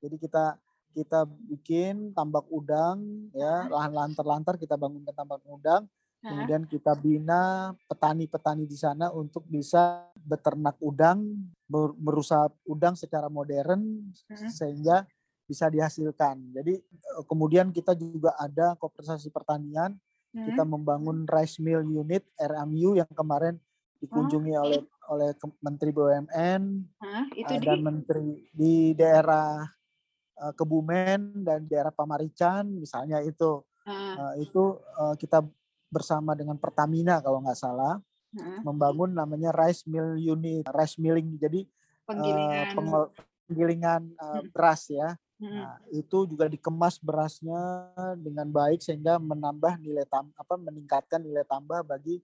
Jadi 0.00 0.16
kita 0.16 0.56
kita 0.90 1.22
bikin 1.26 2.10
tambak 2.14 2.46
udang 2.50 3.30
ya, 3.34 3.66
lahan-lahan 3.70 4.14
terlantar 4.14 4.54
kita 4.58 4.74
bangunkan 4.78 5.14
tambak 5.14 5.42
udang. 5.46 5.86
Kemudian 6.20 6.68
kita 6.68 6.92
bina 7.00 7.72
petani-petani 7.88 8.68
di 8.68 8.76
sana 8.76 9.08
untuk 9.08 9.40
bisa 9.48 10.04
beternak 10.20 10.76
udang, 10.84 11.24
berusaha 11.96 12.52
udang 12.68 12.92
secara 12.92 13.32
modern 13.32 14.12
sehingga 14.52 15.08
bisa 15.50 15.66
dihasilkan. 15.66 16.54
Jadi 16.54 16.78
eh, 16.78 17.24
kemudian 17.26 17.74
kita 17.74 17.98
juga 17.98 18.38
ada 18.38 18.78
kooperasi 18.78 19.34
pertanian, 19.34 19.98
kita 20.30 20.62
membangun 20.62 21.26
rice 21.26 21.58
mill 21.58 21.82
unit 21.82 22.22
RMU 22.38 22.94
yang 22.94 23.10
kemarin 23.10 23.58
dikunjungi 23.98 24.54
oh. 24.54 24.62
oleh 24.62 24.80
oleh 25.10 25.30
Menteri 25.58 25.90
BUMN 25.90 26.62
itu 27.34 27.50
uh, 27.50 27.60
dan 27.66 27.78
di... 27.78 27.82
Menteri 27.82 28.28
di 28.54 28.74
daerah 28.94 29.66
uh, 30.38 30.52
Kebumen 30.54 31.42
dan 31.42 31.66
daerah 31.66 31.90
Pamarican 31.90 32.78
misalnya 32.78 33.18
itu. 33.26 33.66
Uh, 33.90 34.38
itu 34.38 34.78
uh, 35.02 35.18
kita 35.18 35.42
bersama 35.90 36.38
dengan 36.38 36.54
Pertamina 36.54 37.18
kalau 37.18 37.42
nggak 37.42 37.58
salah 37.58 37.98
membangun 38.62 39.10
namanya 39.10 39.50
rice 39.50 39.82
mill 39.90 40.14
unit 40.14 40.62
rice 40.70 40.94
milling. 41.02 41.34
Jadi 41.42 41.66
penggilingan. 42.06 42.78
uh, 42.78 43.10
penggilingan 43.50 44.02
uh, 44.14 44.46
beras 44.54 44.86
ya 44.86 45.18
Nah, 45.40 45.80
itu 45.88 46.28
juga 46.28 46.44
dikemas 46.52 47.00
berasnya 47.00 47.88
dengan 48.20 48.44
baik 48.52 48.84
sehingga 48.84 49.16
menambah 49.16 49.80
nilai 49.80 50.04
tam 50.04 50.28
apa 50.36 50.54
meningkatkan 50.60 51.24
nilai 51.24 51.48
tambah 51.48 51.80
bagi 51.80 52.20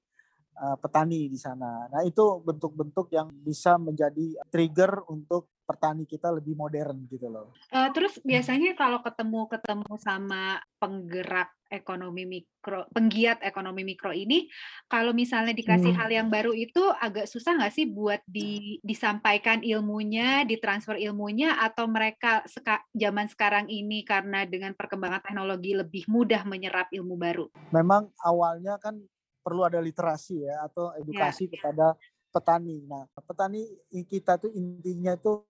uh, 0.61 0.77
petani 0.77 1.25
di 1.33 1.41
sana. 1.41 1.89
Nah, 1.89 2.05
itu 2.05 2.45
bentuk-bentuk 2.45 3.09
yang 3.17 3.33
bisa 3.41 3.81
menjadi 3.81 4.37
trigger 4.53 5.01
untuk 5.09 5.49
petani 5.67 6.07
kita 6.07 6.31
lebih 6.31 6.55
modern 6.55 7.11
gitu 7.11 7.27
loh. 7.27 7.51
Uh, 7.75 7.91
terus 7.91 8.23
biasanya 8.23 8.79
kalau 8.79 9.03
ketemu 9.03 9.51
ketemu 9.51 9.93
sama 9.99 10.63
penggerak 10.79 11.51
ekonomi 11.67 12.23
mikro, 12.23 12.87
penggiat 12.95 13.43
ekonomi 13.43 13.83
mikro 13.83 14.15
ini, 14.15 14.47
kalau 14.87 15.11
misalnya 15.11 15.51
dikasih 15.51 15.91
hmm. 15.91 15.99
hal 15.99 16.11
yang 16.15 16.29
baru 16.31 16.55
itu 16.55 16.79
agak 17.03 17.27
susah 17.27 17.59
nggak 17.59 17.75
sih 17.75 17.91
buat 17.91 18.23
di, 18.23 18.79
disampaikan 18.87 19.67
ilmunya, 19.67 20.47
ditransfer 20.47 20.95
ilmunya, 21.03 21.59
atau 21.59 21.91
mereka 21.91 22.47
seka, 22.47 22.87
zaman 22.95 23.27
sekarang 23.27 23.67
ini 23.67 24.07
karena 24.07 24.47
dengan 24.47 24.79
perkembangan 24.79 25.27
teknologi 25.27 25.75
lebih 25.75 26.07
mudah 26.07 26.47
menyerap 26.47 26.87
ilmu 26.95 27.19
baru? 27.19 27.47
Memang 27.75 28.15
awalnya 28.23 28.79
kan 28.79 29.03
perlu 29.43 29.63
ada 29.63 29.79
literasi 29.79 30.43
ya 30.43 30.67
atau 30.67 30.91
ya. 30.91 31.03
edukasi 31.03 31.47
ya. 31.47 31.51
kepada 31.59 31.95
petani. 32.37 32.85
Nah, 32.85 33.09
petani 33.25 33.65
kita 34.05 34.37
tuh 34.37 34.53
intinya 34.53 35.17
itu 35.17 35.41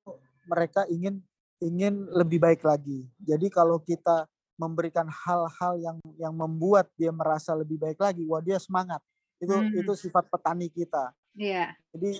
mereka 0.46 0.87
ingin 0.87 1.18
ingin 1.59 2.07
lebih 2.14 2.38
baik 2.38 2.62
lagi. 2.62 3.11
Jadi 3.18 3.51
kalau 3.51 3.83
kita 3.83 4.31
memberikan 4.57 5.05
hal-hal 5.11 5.77
yang 5.83 5.99
yang 6.16 6.33
membuat 6.33 6.88
dia 6.96 7.12
merasa 7.12 7.53
lebih 7.53 7.77
baik 7.77 7.99
lagi, 8.01 8.22
wah 8.25 8.40
dia 8.40 8.57
semangat. 8.57 9.03
Itu 9.37 9.53
hmm. 9.53 9.81
itu 9.85 9.92
sifat 9.99 10.31
petani 10.33 10.72
kita. 10.72 11.12
Iya. 11.37 11.53
Yeah. 11.53 11.68
Jadi 11.92 12.11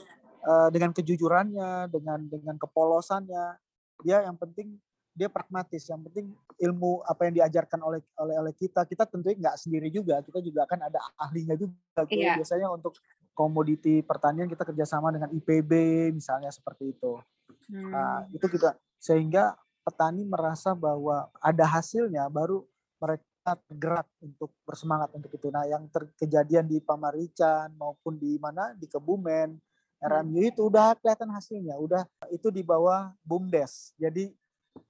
uh, 0.45 0.69
dengan 0.69 0.91
kejujurannya, 0.93 1.89
dengan 1.89 2.21
dengan 2.29 2.57
kepolosannya, 2.61 3.57
dia 4.05 4.25
yang 4.29 4.37
penting 4.37 4.77
dia 5.17 5.33
pragmatis. 5.33 5.89
Yang 5.89 6.13
penting 6.13 6.27
ilmu 6.61 7.01
apa 7.09 7.25
yang 7.29 7.41
diajarkan 7.41 7.81
oleh 7.81 8.05
oleh 8.21 8.37
oleh 8.37 8.53
kita, 8.53 8.85
kita 8.85 9.09
tentunya 9.09 9.49
nggak 9.49 9.57
sendiri 9.57 9.89
juga. 9.89 10.21
Kita 10.21 10.45
juga 10.45 10.69
akan 10.69 10.93
ada 10.93 11.01
ahlinya 11.17 11.57
juga. 11.57 12.05
Yeah. 12.13 12.37
Biasanya 12.37 12.69
untuk 12.69 13.01
komoditi 13.37 14.01
pertanian 14.01 14.49
kita 14.49 14.65
kerjasama 14.65 15.13
dengan 15.13 15.29
IPB 15.29 15.71
misalnya 16.17 16.49
seperti 16.49 16.97
itu. 16.97 17.21
Hmm. 17.69 17.93
Nah, 17.93 18.25
itu 18.33 18.49
kita 18.49 18.73
sehingga 18.97 19.53
petani 19.85 20.25
merasa 20.25 20.73
bahwa 20.73 21.29
ada 21.39 21.65
hasilnya 21.69 22.25
baru 22.33 22.65
mereka 22.97 23.53
tergerak 23.69 24.09
untuk 24.25 24.51
bersemangat 24.65 25.13
untuk 25.13 25.31
itu. 25.37 25.53
Nah, 25.53 25.69
yang 25.69 25.85
terkejadian 25.93 26.65
di 26.65 26.81
Pamarican 26.81 27.77
maupun 27.77 28.17
di 28.17 28.41
mana 28.41 28.73
di 28.73 28.89
Kebumen, 28.89 29.55
RMU 30.01 30.41
hmm. 30.41 30.51
itu 30.57 30.61
udah 30.67 30.97
kelihatan 30.97 31.31
hasilnya, 31.31 31.77
udah 31.77 32.03
itu 32.33 32.49
di 32.49 32.65
bawah 32.65 33.13
BUMDes. 33.21 33.95
Jadi 34.01 34.33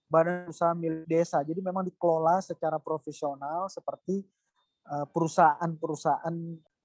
badan 0.06 0.48
usaha 0.50 0.72
milik 0.72 1.04
desa. 1.04 1.42
Jadi 1.42 1.58
memang 1.58 1.82
dikelola 1.82 2.38
secara 2.40 2.78
profesional 2.78 3.66
seperti 3.66 4.22
eh, 4.86 5.06
perusahaan-perusahaan 5.10 6.34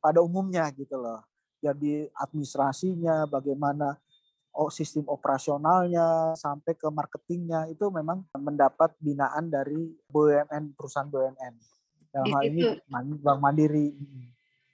pada 0.02 0.20
umumnya 0.26 0.66
gitu 0.74 0.98
loh. 0.98 1.22
Jadi 1.62 2.10
administrasinya, 2.18 3.30
bagaimana 3.30 3.94
oh, 4.58 4.68
sistem 4.74 5.08
operasionalnya 5.08 6.36
sampai 6.36 6.76
ke 6.76 6.88
marketingnya 6.92 7.72
itu 7.72 7.88
memang 7.94 8.26
mendapat 8.36 8.92
binaan 9.00 9.48
dari 9.48 9.96
BUMN 10.12 10.76
perusahaan 10.76 11.08
BUMN. 11.08 11.54
Dalam 12.12 12.28
hal 12.36 12.44
ini 12.52 12.76
Bank 13.24 13.40
Mandiri. 13.40 13.96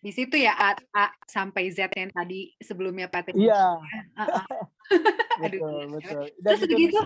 Di 0.01 0.09
situ 0.13 0.39
ya 0.41 0.57
A, 0.57 0.73
A 0.93 1.13
sampai 1.29 1.69
Z 1.69 1.93
yang 1.93 2.09
tadi 2.09 2.53
sebelumnya 2.57 3.05
Pak 3.09 3.35
Iya. 3.35 3.77
betul, 5.43 5.81
betul. 5.93 6.23
Dan 6.41 6.53
Terus 6.55 6.61
begitu 6.69 6.99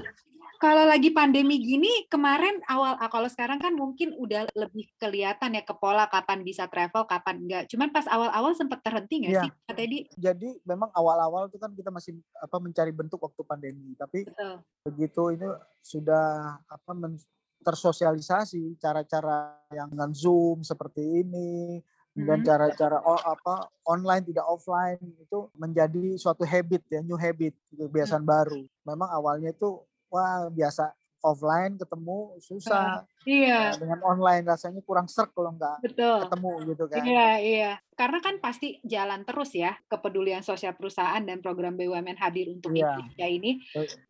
kalau 0.61 0.85
lagi 0.85 1.09
pandemi 1.09 1.57
gini 1.57 2.05
kemarin 2.05 2.61
awal 2.69 2.93
ah, 3.01 3.09
kalau 3.09 3.25
sekarang 3.25 3.57
kan 3.57 3.73
mungkin 3.73 4.13
udah 4.13 4.45
lebih 4.53 4.93
kelihatan 5.01 5.57
ya 5.57 5.65
ke 5.65 5.73
pola 5.73 6.05
kapan 6.05 6.45
bisa 6.45 6.69
travel 6.69 7.09
kapan 7.09 7.41
enggak 7.41 7.63
cuman 7.65 7.89
pas 7.89 8.05
awal-awal 8.05 8.53
sempat 8.53 8.85
terhenti 8.85 9.25
nggak 9.25 9.33
ya. 9.33 9.43
sih 9.49 9.51
Teddy? 9.73 9.99
Jadi 10.21 10.61
memang 10.61 10.93
awal-awal 10.93 11.49
itu 11.49 11.57
kan 11.57 11.73
kita 11.73 11.89
masih 11.89 12.13
apa 12.37 12.61
mencari 12.61 12.93
bentuk 12.93 13.17
waktu 13.17 13.41
pandemi 13.41 13.97
tapi 13.97 14.29
Betul. 14.29 14.61
begitu 14.85 15.23
ini 15.33 15.49
sudah 15.81 16.61
apa 16.69 16.91
men, 16.93 17.17
tersosialisasi 17.65 18.77
cara-cara 18.77 19.57
yang 19.73 19.89
dengan 19.89 20.13
Zoom 20.13 20.61
seperti 20.61 21.25
ini 21.25 21.81
dan 22.11 22.43
cara-cara 22.43 22.99
oh, 23.07 23.19
apa 23.23 23.71
online 23.87 24.27
tidak 24.27 24.43
offline 24.43 24.99
itu 24.99 25.47
menjadi 25.55 26.19
suatu 26.19 26.43
habit 26.43 26.83
ya 26.91 26.99
new 26.99 27.15
habit 27.15 27.55
kebiasaan 27.71 28.27
hmm. 28.27 28.31
baru. 28.31 28.61
Memang 28.83 29.09
awalnya 29.09 29.55
itu 29.55 29.79
wah 30.11 30.51
biasa 30.51 30.91
offline 31.21 31.77
ketemu 31.77 32.35
susah. 32.41 33.05
Uh, 33.05 33.29
iya. 33.29 33.71
Nah, 33.71 33.79
dengan 33.79 33.99
online 34.03 34.43
rasanya 34.43 34.81
kurang 34.81 35.05
serk 35.05 35.31
kalau 35.31 35.53
nggak 35.53 35.85
Betul. 35.85 36.19
ketemu 36.27 36.51
gitu 36.73 36.83
kan. 36.89 37.03
Iya, 37.05 37.29
iya. 37.39 37.71
Karena 37.93 38.19
kan 38.19 38.35
pasti 38.41 38.81
jalan 38.81 39.21
terus 39.21 39.53
ya 39.53 39.77
kepedulian 39.85 40.41
sosial 40.41 40.73
perusahaan 40.73 41.21
dan 41.21 41.39
program 41.39 41.77
BUMN 41.77 42.17
hadir 42.17 42.49
untuk 42.49 42.73
iya. 42.73 42.97
Indonesia 42.97 43.27
ini. 43.29 43.51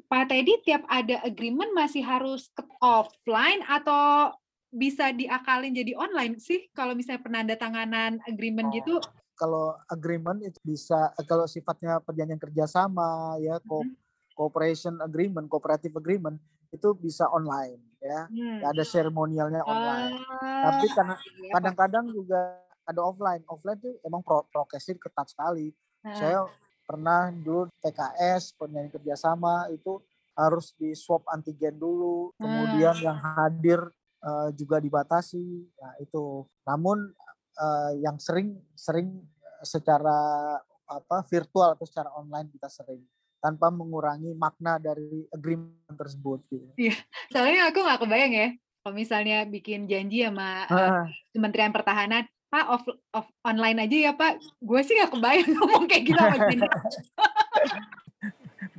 Pak 0.07 0.31
Teddy 0.31 0.53
tiap 0.63 0.83
ada 0.87 1.19
agreement 1.23 1.71
masih 1.75 2.03
harus 2.03 2.51
ke 2.55 2.63
offline 2.79 3.63
atau 3.67 4.31
bisa 4.71 5.11
diakalin 5.11 5.75
jadi 5.75 5.93
online 5.99 6.39
sih 6.39 6.71
kalau 6.71 6.95
misalnya 6.95 7.21
penanda 7.21 7.55
tanganan 7.59 8.17
agreement 8.25 8.71
oh. 8.71 8.75
gitu? 8.79 8.95
Kalau 9.35 9.75
agreement 9.89 10.39
itu 10.41 10.57
bisa 10.63 11.11
kalau 11.27 11.45
sifatnya 11.49 11.99
perjanjian 11.99 12.39
kerjasama 12.39 13.35
ya 13.41 13.59
mm 13.59 13.67
-hmm 13.67 14.01
cooperation 14.41 14.97
agreement, 15.05 15.45
cooperative 15.45 15.93
agreement 15.93 16.41
itu 16.71 16.95
bisa 16.97 17.27
online 17.29 17.77
ya. 18.01 18.25
Hmm. 18.25 18.59
Ada 18.65 18.81
seremonialnya 18.81 19.61
online. 19.61 20.17
Uh, 20.17 20.61
Tapi 20.65 20.85
karena 20.95 21.15
iya, 21.19 21.51
kadang-kadang 21.59 22.05
juga 22.09 22.57
ada 22.87 23.01
offline. 23.05 23.43
Offline 23.45 23.77
tuh 23.77 23.93
emang 24.01 24.25
pro 24.25 24.47
prokesnya 24.49 24.97
ketat 24.97 25.29
sekali. 25.29 25.69
Uh. 26.01 26.15
Saya 26.17 26.39
pernah 26.87 27.29
dulu 27.29 27.69
TKS 27.83 28.57
penyanyi 28.57 28.89
kerjasama 28.89 29.69
itu 29.69 30.01
harus 30.33 30.73
di 30.79 30.95
swab 30.95 31.27
antigen 31.29 31.75
dulu, 31.75 32.31
kemudian 32.39 32.95
uh. 32.97 33.03
yang 33.03 33.19
hadir 33.19 33.79
uh, 34.23 34.49
juga 34.53 34.77
dibatasi. 34.81 35.43
Nah 35.77 35.93
itu. 36.01 36.45
Namun 36.65 37.11
uh, 37.57 37.91
yang 37.99 38.17
sering 38.21 38.57
sering 38.73 39.21
secara 39.61 40.57
apa 40.91 41.23
virtual 41.29 41.77
atau 41.77 41.85
secara 41.87 42.11
online 42.17 42.51
kita 42.51 42.67
sering 42.67 42.99
tanpa 43.41 43.73
mengurangi 43.73 44.37
makna 44.37 44.77
dari 44.77 45.25
agreement 45.33 45.97
tersebut 45.97 46.45
gitu. 46.51 46.67
Iya, 46.77 46.95
soalnya 47.33 47.73
aku 47.73 47.81
nggak 47.81 48.01
kebayang 48.05 48.33
ya 48.37 48.49
kalau 48.81 48.97
misalnya 48.97 49.45
bikin 49.45 49.85
janji 49.85 50.25
sama 50.25 50.65
uh. 50.65 51.05
Kementerian 51.29 51.69
Pertahanan, 51.69 52.25
Pak 52.49 52.65
off, 52.65 52.85
off 53.13 53.29
online 53.45 53.85
aja 53.85 54.09
ya 54.09 54.11
Pak. 54.17 54.41
Gue 54.57 54.81
sih 54.81 54.97
nggak 54.97 55.13
kebayang 55.13 55.49
ngomong 55.57 55.85
kayak 55.85 56.03
gitu 56.09 56.17
sama 56.17 56.37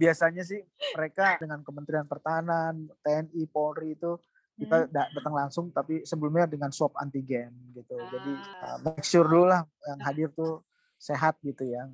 Biasanya 0.03 0.43
sih 0.43 0.59
mereka 0.99 1.39
dengan 1.39 1.63
Kementerian 1.63 2.11
Pertahanan, 2.11 2.91
TNI, 3.07 3.47
Polri 3.47 3.95
itu 3.95 4.19
kita 4.57 4.87
hmm. 4.87 4.93
datang 4.93 5.35
langsung 5.35 5.73
tapi 5.73 6.05
sebelumnya 6.05 6.45
dengan 6.45 6.69
swab 6.71 6.93
antigen 7.01 7.53
gitu. 7.73 7.97
Ah. 7.97 8.09
Jadi 8.13 8.33
uh, 8.37 8.79
make 8.85 9.05
sure 9.07 9.25
dulu 9.25 9.49
lah 9.49 9.65
yang 9.89 10.01
hadir 10.05 10.29
tuh 10.33 10.61
sehat 11.01 11.41
gitu 11.43 11.67
ya. 11.67 11.89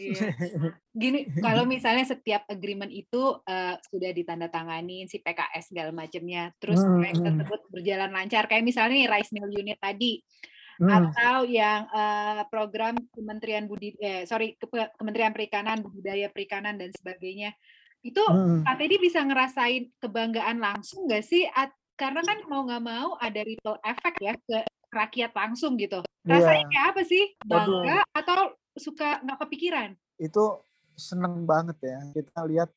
Iya. 0.00 0.32
Gini, 1.02 1.28
kalau 1.44 1.68
misalnya 1.68 2.08
setiap 2.08 2.48
agreement 2.48 2.88
itu 2.88 3.36
uh, 3.44 3.76
sudah 3.92 4.10
ditandatangani 4.16 5.04
si 5.06 5.20
PKS 5.20 5.72
segala 5.72 5.92
macamnya, 5.92 6.56
terus 6.56 6.80
hmm, 6.80 6.96
proyek 6.96 7.14
hmm. 7.16 7.24
tersebut 7.24 7.60
berjalan 7.68 8.10
lancar, 8.10 8.44
kayak 8.48 8.64
misalnya 8.64 8.96
nih 8.96 9.10
rice 9.12 9.32
mill 9.36 9.52
unit 9.52 9.76
tadi, 9.76 10.24
hmm. 10.80 10.88
atau 10.88 11.44
yang 11.44 11.84
uh, 11.92 12.42
program 12.48 12.96
Kementerian 13.12 13.68
Budi, 13.68 13.92
eh, 14.00 14.24
sorry 14.24 14.56
Kementerian 14.96 15.36
Perikanan, 15.36 15.84
Budidaya 15.84 16.32
Perikanan 16.32 16.80
dan 16.80 16.90
sebagainya, 16.96 17.52
itu 18.00 18.22
hmm. 18.24 18.64
Pak 18.64 18.80
Teddy 18.80 18.96
bisa 18.96 19.20
ngerasain 19.20 19.92
kebanggaan 20.00 20.56
langsung 20.56 21.04
nggak 21.04 21.24
sih? 21.24 21.44
At, 21.52 21.76
karena 22.00 22.24
kan 22.24 22.38
mau 22.48 22.64
nggak 22.64 22.80
mau 22.80 23.08
ada 23.20 23.40
ripple 23.44 23.76
effect 23.84 24.16
ya 24.24 24.32
ke 24.32 24.58
rakyat 24.88 25.36
langsung 25.36 25.76
gitu. 25.76 26.00
Iya. 26.24 26.40
Rasanya 26.40 26.64
kayak 26.72 26.86
apa 26.96 27.02
sih? 27.04 27.24
Bangga 27.44 28.00
atau 28.16 28.56
suka 28.72 29.20
nggak 29.20 29.38
kepikiran? 29.44 29.90
Itu 30.16 30.64
seneng 30.96 31.44
banget 31.44 31.76
ya. 31.84 32.00
Kita 32.16 32.40
lihat 32.48 32.72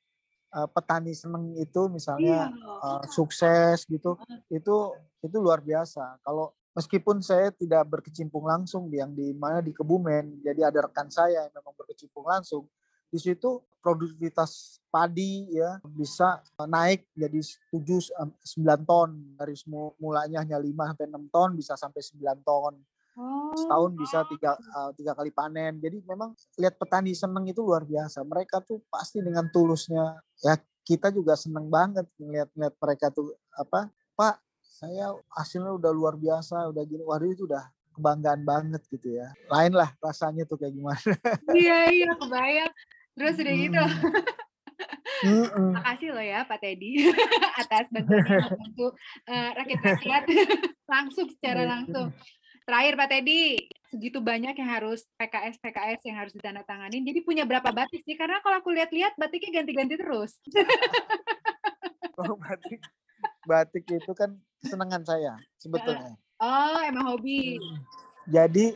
uh, 0.52 0.68
petani 0.68 1.16
seneng 1.16 1.56
itu 1.56 1.88
misalnya 1.88 2.52
Iya. 2.52 2.76
uh, 2.84 3.02
sukses 3.08 3.88
gitu. 3.88 4.20
Itu 4.52 4.92
itu 5.24 5.38
luar 5.40 5.64
biasa. 5.64 6.20
Kalau 6.20 6.52
meskipun 6.76 7.24
saya 7.24 7.50
tidak 7.56 7.88
berkecimpung 7.88 8.44
langsung 8.44 8.92
di 8.92 9.00
yang 9.00 9.16
di 9.16 9.32
mana 9.32 9.64
di 9.64 9.72
Kebumen, 9.72 10.44
jadi 10.44 10.68
ada 10.68 10.92
rekan 10.92 11.08
saya 11.08 11.48
yang 11.48 11.56
memang 11.56 11.74
berkecimpung 11.80 12.28
langsung. 12.28 12.68
Di 13.14 13.22
situ 13.22 13.62
produktivitas 13.78 14.82
padi 14.90 15.54
ya 15.54 15.78
bisa 15.86 16.42
uh, 16.58 16.66
naik 16.66 17.06
jadi 17.14 17.38
7 17.70 18.10
9 18.42 18.90
ton 18.90 19.10
dari 19.38 19.54
mulanya 20.02 20.42
hanya 20.42 20.58
5 20.58 20.66
sampai 20.66 21.06
6 21.06 21.36
ton 21.36 21.50
bisa 21.54 21.74
sampai 21.78 22.02
9 22.02 22.42
ton. 22.42 22.74
Oh. 23.14 23.54
Setahun 23.54 23.94
bisa 23.94 24.26
tiga, 24.26 24.58
uh, 24.58 24.90
tiga 24.98 25.14
kali 25.14 25.30
panen. 25.30 25.78
Jadi 25.78 26.02
memang 26.02 26.34
lihat 26.58 26.82
petani 26.82 27.14
seneng 27.14 27.46
itu 27.46 27.62
luar 27.62 27.86
biasa. 27.86 28.26
Mereka 28.26 28.66
tuh 28.66 28.82
pasti 28.90 29.22
dengan 29.22 29.46
tulusnya. 29.54 30.18
Ya 30.42 30.58
kita 30.82 31.14
juga 31.14 31.38
seneng 31.38 31.70
banget 31.70 32.10
ngeliat-ngeliat 32.18 32.74
mereka 32.82 33.14
tuh 33.14 33.38
apa, 33.54 33.94
Pak 34.18 34.42
saya 34.74 35.14
hasilnya 35.38 35.70
udah 35.78 35.92
luar 35.94 36.18
biasa, 36.18 36.66
udah 36.74 36.84
gini. 36.84 37.06
Waduh 37.06 37.30
itu 37.30 37.46
udah 37.46 37.70
kebanggaan 37.94 38.42
banget 38.42 38.82
gitu 38.90 39.16
ya. 39.22 39.30
Lain 39.48 39.78
lah 39.78 39.94
rasanya 40.02 40.50
tuh 40.50 40.58
kayak 40.58 40.74
gimana. 40.74 41.14
Iya 41.54 41.80
iya 41.94 42.12
kebayang. 42.18 42.74
Terus 43.14 43.36
udah 43.38 43.56
gitu. 43.56 43.84
Hmm. 45.24 45.72
Makasih 45.78 46.10
loh 46.12 46.26
ya 46.26 46.44
Pak 46.44 46.60
Teddy 46.60 47.08
atas 47.62 47.86
bantuannya 47.94 48.38
membantu 48.50 48.88
eh, 49.30 49.50
rakyat-rakyat 49.56 50.24
langsung 50.94 51.28
secara 51.30 51.64
langsung. 51.64 52.12
Terakhir 52.64 52.94
Pak 52.96 53.10
Teddy, 53.12 53.60
segitu 53.92 54.24
banyak 54.24 54.56
yang 54.56 54.70
harus 54.72 55.04
PKS 55.20 55.60
PKS 55.60 56.02
yang 56.08 56.18
harus 56.24 56.32
ditandatanganin. 56.32 57.04
Jadi 57.04 57.20
punya 57.20 57.44
berapa 57.44 57.76
batik 57.76 58.08
sih? 58.08 58.16
Karena 58.16 58.40
kalau 58.40 58.64
aku 58.64 58.72
lihat-lihat 58.72 59.20
batiknya 59.20 59.60
ganti-ganti 59.62 60.00
terus. 60.00 60.40
Kalau 62.16 62.40
batik, 62.40 62.80
batik 63.44 63.84
itu 63.84 64.12
kan 64.16 64.40
kesenangan 64.64 65.04
saya 65.04 65.36
sebetulnya. 65.60 66.16
Oh, 66.40 66.80
emang 66.88 67.12
hobi. 67.12 67.60
Jadi 68.32 68.72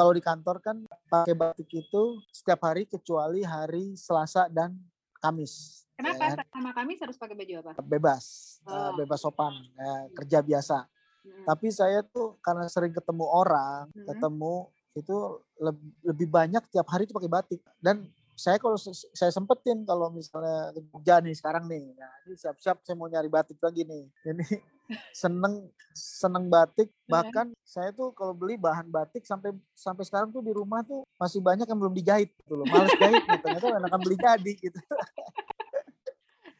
kalau 0.00 0.16
di 0.16 0.24
kantor 0.24 0.56
kan 0.64 0.76
pakai 1.12 1.36
batik 1.36 1.68
itu 1.68 2.02
setiap 2.32 2.64
hari 2.64 2.88
kecuali 2.88 3.44
hari 3.44 3.92
Selasa 3.92 4.48
dan 4.48 4.72
Kamis. 5.20 5.84
ya 5.92 6.00
Kenapa 6.00 6.24
kan? 6.32 6.48
sama 6.48 6.70
kami 6.72 6.96
harus 6.96 7.20
pakai 7.20 7.36
baju 7.36 7.52
apa? 7.60 7.70
Bebas, 7.84 8.24
eh, 8.64 8.72
Oh. 8.72 8.96
bebas 8.96 9.20
sopan, 9.20 9.52
ya, 9.76 10.08
kerja 10.16 10.40
biasa. 10.40 10.88
Mm. 11.20 11.44
Tapi 11.44 11.68
saya 11.68 12.00
tuh 12.00 12.40
karena 12.40 12.64
sering 12.72 12.96
ketemu 12.96 13.28
orang, 13.28 13.92
Mhm. 13.92 14.08
ketemu 14.08 14.54
itu 14.96 15.16
leb- 15.60 15.92
lebih 16.00 16.28
banyak 16.32 16.64
tiap 16.72 16.88
hari 16.88 17.04
itu 17.04 17.12
pakai 17.12 17.28
batik. 17.28 17.60
Dan 17.76 18.08
saya 18.40 18.56
kalau 18.56 18.80
saya 19.12 19.28
sempetin 19.28 19.84
kalau 19.84 20.08
misalnya 20.08 20.72
ke 20.72 20.80
Jogja 20.88 21.20
nih 21.20 21.36
sekarang 21.36 21.68
nih, 21.68 21.92
nah 21.92 22.08
ini 22.24 22.34
siap-siap 22.40 22.80
saya 22.80 22.96
mau 22.96 23.04
nyari 23.04 23.28
batik 23.28 23.60
lagi 23.60 23.84
nih. 23.84 24.08
Ini 24.24 24.46
seneng 25.20 25.68
seneng 25.92 26.48
batik. 26.48 26.88
Bahkan 27.04 27.52
saya 27.60 27.92
tuh 27.92 28.16
kalau 28.16 28.32
beli 28.32 28.56
bahan 28.56 28.88
batik 28.88 29.28
sampai 29.28 29.52
sampai 29.76 30.08
sekarang 30.08 30.32
tuh 30.32 30.40
di 30.40 30.56
rumah 30.56 30.80
tuh 30.80 31.04
masih 31.20 31.44
banyak 31.44 31.68
yang 31.68 31.76
belum 31.76 31.92
dijahit 31.92 32.32
gitu 32.32 32.56
loh. 32.56 32.64
Males 32.64 32.96
jahit 32.96 33.20
gitu. 33.20 33.44
Ternyata 33.44 33.76
enakan 33.76 34.00
beli 34.00 34.16
jadi 34.16 34.52
gitu. 34.56 34.80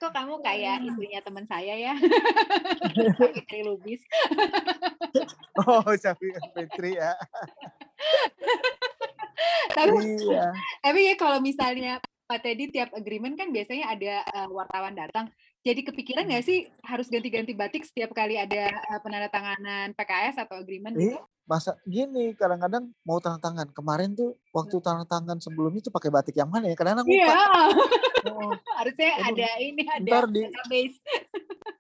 Kok 0.01 0.13
kamu 0.13 0.35
kayak 0.47 0.85
istrinya 0.85 1.21
teman 1.25 1.45
saya 1.49 1.75
ya? 1.77 1.95
Fitri 3.37 3.61
Lubis. 3.65 4.05
Oh, 5.65 5.85
Fitri 6.53 7.01
ya. 7.01 7.17
Tapi 9.71 9.97
iya. 10.19 10.51
Tapi 10.81 11.01
ya 11.07 11.15
kalau 11.15 11.39
misalnya 11.39 11.99
Pak 12.25 12.41
Teddy 12.41 12.71
tiap 12.71 12.91
agreement 12.93 13.35
kan 13.35 13.51
biasanya 13.51 13.91
ada 13.91 14.15
eh, 14.23 14.49
wartawan 14.49 14.95
datang. 14.95 15.27
Jadi 15.61 15.85
kepikiran 15.85 16.25
nggak 16.25 16.41
sih 16.41 16.65
harus 16.81 17.07
ganti-ganti 17.07 17.53
batik 17.53 17.85
setiap 17.85 18.11
kali 18.11 18.35
ada 18.35 18.71
eh, 18.71 19.01
penandatanganan 19.01 19.93
PKS 19.93 20.41
atau 20.41 20.57
agreement 20.57 20.95
Iya. 20.95 21.15
gitu? 21.15 21.19
Masa 21.45 21.75
gini 21.83 22.31
kadang-kadang 22.33 22.95
mau 23.03 23.19
tanda 23.19 23.37
tangan. 23.37 23.69
Kemarin 23.69 24.15
tuh 24.15 24.39
waktu 24.51 24.79
tanda 24.79 25.03
tangan 25.05 25.37
sebelumnya 25.37 25.83
tuh 25.83 25.91
pakai 25.91 26.09
batik 26.09 26.35
yang 26.35 26.47
mana 26.47 26.67
ya? 26.67 26.77
Kadang-kadang 26.79 27.07
Iya, 27.07 27.27
lupa. 27.27 27.43
Oh, 28.21 28.53
harusnya 28.77 29.17
Aduh, 29.17 29.33
ada 29.33 29.49
ini 29.59 29.81
ada 29.81 30.05
ntar 30.05 30.25
di 30.29 30.45
database. 30.45 30.97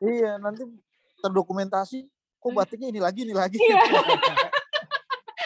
iya 0.00 0.40
nanti 0.40 0.64
terdokumentasi 1.20 2.08
kok 2.40 2.52
batiknya 2.56 2.88
ini 2.88 2.96
lagi 2.96 3.20
ini 3.22 3.34
lagi. 3.36 3.60
Iya. 3.60 3.76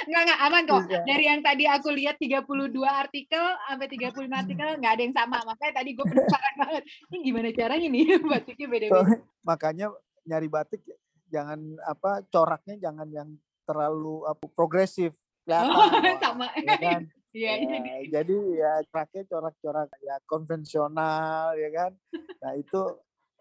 Nggak, 0.04 0.22
nggak, 0.26 0.40
aman 0.40 0.62
kok. 0.64 0.80
Iya. 0.86 1.00
Dari 1.04 1.24
yang 1.26 1.40
tadi 1.40 1.64
aku 1.66 1.88
lihat 1.90 2.16
32 2.16 2.44
artikel 2.84 3.44
sampai 3.64 3.86
35 3.88 4.40
artikel 4.40 4.68
nggak 4.80 4.92
ada 4.94 5.02
yang 5.02 5.16
sama. 5.16 5.38
Makanya 5.42 5.72
tadi 5.80 5.90
gue 5.92 6.06
penasaran 6.06 6.54
banget. 6.62 6.82
Ini 7.10 7.16
gimana 7.20 7.48
caranya 7.52 7.88
nih 7.88 8.04
batiknya 8.32 8.66
beda-beda. 8.68 8.92
Soalnya 8.94 9.18
makanya 9.42 9.86
nyari 10.24 10.48
batik 10.48 10.80
jangan 11.28 11.58
apa 11.82 12.24
coraknya 12.30 12.74
jangan 12.78 13.08
yang 13.10 13.28
terlalu 13.64 14.24
apa 14.24 14.44
progresif. 14.52 15.12
kelihatan, 15.44 15.76
Oh, 15.76 16.16
sama. 16.24 16.48
ya 16.56 16.76
kan? 16.80 17.02
Iya, 17.34 17.52
Ya, 17.58 17.66
jadi 17.66 17.90
jadi 18.14 18.36
ya 18.54 18.72
coraknya 18.88 19.22
corak-corak 19.26 19.90
ya 20.00 20.16
konvensional 20.24 21.58
ya 21.58 21.68
kan. 21.74 21.92
Nah 22.38 22.52
itu 22.54 22.80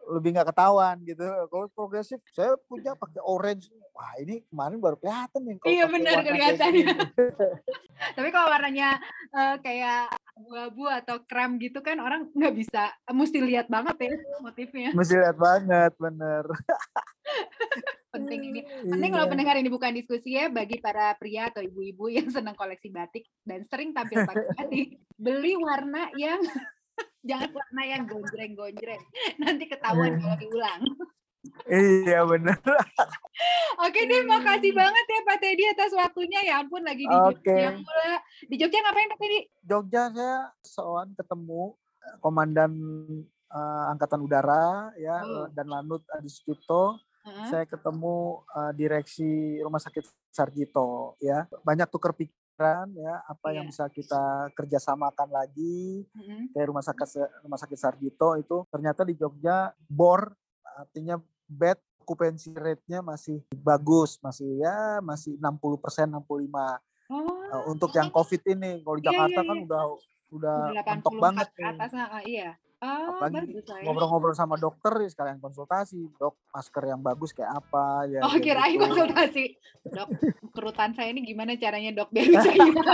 lebih 0.10 0.36
nggak 0.36 0.52
ketahuan 0.52 1.00
gitu. 1.02 1.24
Kalau 1.48 1.68
progresif 1.72 2.20
saya 2.30 2.56
punya 2.66 2.92
pakai 2.94 3.22
orange. 3.22 3.72
Wah 3.94 4.10
ini 4.18 4.42
kemarin 4.50 4.82
baru 4.82 4.98
kelihatan 4.98 5.42
nih. 5.44 5.56
kalau 5.58 5.70
Iya, 5.70 5.86
benar, 5.86 6.12
warna 6.12 6.24
kayak 6.26 6.34
kelihatan. 6.34 6.72
gini. 6.74 6.94
Tapi 8.18 8.30
kalau 8.30 8.48
warnanya 8.50 8.90
eh, 9.32 9.56
kayak 9.62 10.02
abu-abu 10.34 10.84
atau 10.90 11.16
krem 11.24 11.62
gitu 11.62 11.78
kan 11.80 12.02
orang 12.02 12.26
nggak 12.34 12.56
bisa, 12.58 12.90
mesti 13.08 13.38
lihat 13.38 13.70
banget 13.70 13.96
ya 14.02 14.14
motifnya. 14.42 14.90
Mesti 14.92 15.14
lihat 15.14 15.38
banget 15.38 15.94
bener. 15.96 16.44
Penting 18.14 18.42
ini. 18.46 18.62
Penting 18.84 19.10
kalau 19.10 19.26
Iya. 19.26 19.32
pendengar 19.32 19.56
ini 19.58 19.70
bukan 19.70 19.90
diskusi 19.90 20.38
ya 20.38 20.46
bagi 20.46 20.78
para 20.78 21.18
pria 21.18 21.50
atau 21.50 21.62
ibu-ibu 21.62 22.10
yang 22.10 22.30
senang 22.30 22.54
koleksi 22.54 22.90
batik 22.90 23.26
dan 23.42 23.66
sering 23.66 23.90
tampil 23.90 24.22
pakai 24.22 24.46
batik, 24.54 24.88
beli 25.18 25.54
warna 25.56 26.14
yang 26.14 26.42
jangan 27.24 27.50
warna 27.52 27.84
yang 27.84 28.04
gonjreng-gonjreng. 28.06 29.04
Nanti 29.40 29.64
ketahuan 29.66 30.20
kalau 30.20 30.38
diulang. 30.38 30.82
Iya 31.68 32.24
bener. 32.24 32.56
Oke 33.84 34.00
deh, 34.08 34.24
makasih 34.24 34.72
banget 34.72 35.06
ya 35.12 35.20
Pak 35.28 35.38
Teddy 35.44 35.64
atas 35.68 35.92
waktunya. 35.92 36.40
Ya 36.44 36.64
ampun 36.64 36.84
lagi 36.84 37.04
di 37.04 37.12
Oke. 37.12 37.52
Jogja 37.52 37.70
pula. 37.84 38.14
Di 38.48 38.56
Jogja 38.56 38.80
ngapain 38.80 39.12
Pak 39.12 39.20
Teddy? 39.20 39.40
Jogja 39.64 40.02
saya 40.16 40.40
soal 40.64 41.12
ketemu 41.16 41.76
eh, 42.00 42.16
komandan 42.24 42.72
eh, 43.52 43.84
angkatan 43.92 44.24
udara 44.24 44.92
ya 44.96 45.20
Oh. 45.24 45.48
dan 45.52 45.68
Lanut 45.68 46.04
Adi 46.16 46.32
Sucipto. 46.32 47.00
Heeh. 47.24 47.48
Saya 47.52 47.66
ketemu 47.68 48.44
eh, 48.48 48.72
direksi 48.80 49.60
Rumah 49.60 49.84
Sakit 49.84 50.06
Sarjito 50.32 51.20
ya. 51.20 51.44
Banyak 51.64 51.92
tukar 51.92 52.16
pikiran 52.16 52.43
ya 52.94 53.14
apa 53.26 53.48
yang 53.50 53.66
Iya. 53.66 53.72
bisa 53.74 53.86
kita 53.90 54.24
kerjasamakan 54.54 55.30
lagi 55.30 56.06
Heeh. 56.14 56.54
kayak 56.54 56.68
Rumah 56.70 56.86
Sakit 56.86 57.10
Rumah 57.42 57.60
Sakit 57.60 57.80
Sarjito 57.80 58.30
itu 58.38 58.58
ternyata 58.70 59.02
di 59.02 59.18
Jogja 59.18 59.74
bor 59.90 60.30
artinya 60.64 61.18
bed 61.50 61.78
occupancy 62.04 62.52
rate-nya 62.52 63.00
masih 63.00 63.40
bagus, 63.56 64.20
masih 64.20 64.60
ya 64.60 65.00
masih 65.00 65.40
60 65.40 65.80
persen 65.80 66.12
65 66.12 66.80
Oh, 67.12 67.30
Uh, 67.54 67.70
untuk 67.70 67.94
yang 67.94 68.10
COVID 68.10 68.42
ini. 68.50 68.82
Kalau 68.82 68.96
di 68.98 69.04
Iya, 69.06 69.12
Jakarta 69.14 69.38
iya, 69.38 69.46
kan 69.46 69.58
iya. 69.60 69.66
udah 69.68 69.84
udah 70.34 70.58
udah 70.74 70.84
mentok 70.98 71.14
84 71.14 71.22
banget 71.22 71.48
atas 71.54 71.92
nah, 71.94 72.10
ah, 72.84 73.16
Apalagi 73.16 73.56
ya. 73.56 73.82
Ngobrol-ngobrol 73.82 74.36
sama 74.36 74.60
dokter 74.60 74.92
ya 75.00 75.08
sekalian 75.08 75.40
konsultasi, 75.40 76.12
dok 76.14 76.36
masker 76.52 76.84
yang 76.86 77.00
bagus 77.00 77.32
kayak 77.32 77.56
apa 77.56 77.86
ya. 78.06 78.20
Oh, 78.20 78.36
kirain 78.36 78.76
gitu. 78.76 78.84
konsultasi. 78.84 79.46
Dok, 79.86 80.08
kerutan 80.52 80.92
saya 80.92 81.10
ini 81.10 81.24
gimana 81.24 81.56
caranya 81.56 81.96
dok 81.96 82.12
biar 82.12 82.28
bisa 82.28 82.52
hilang? 82.54 82.84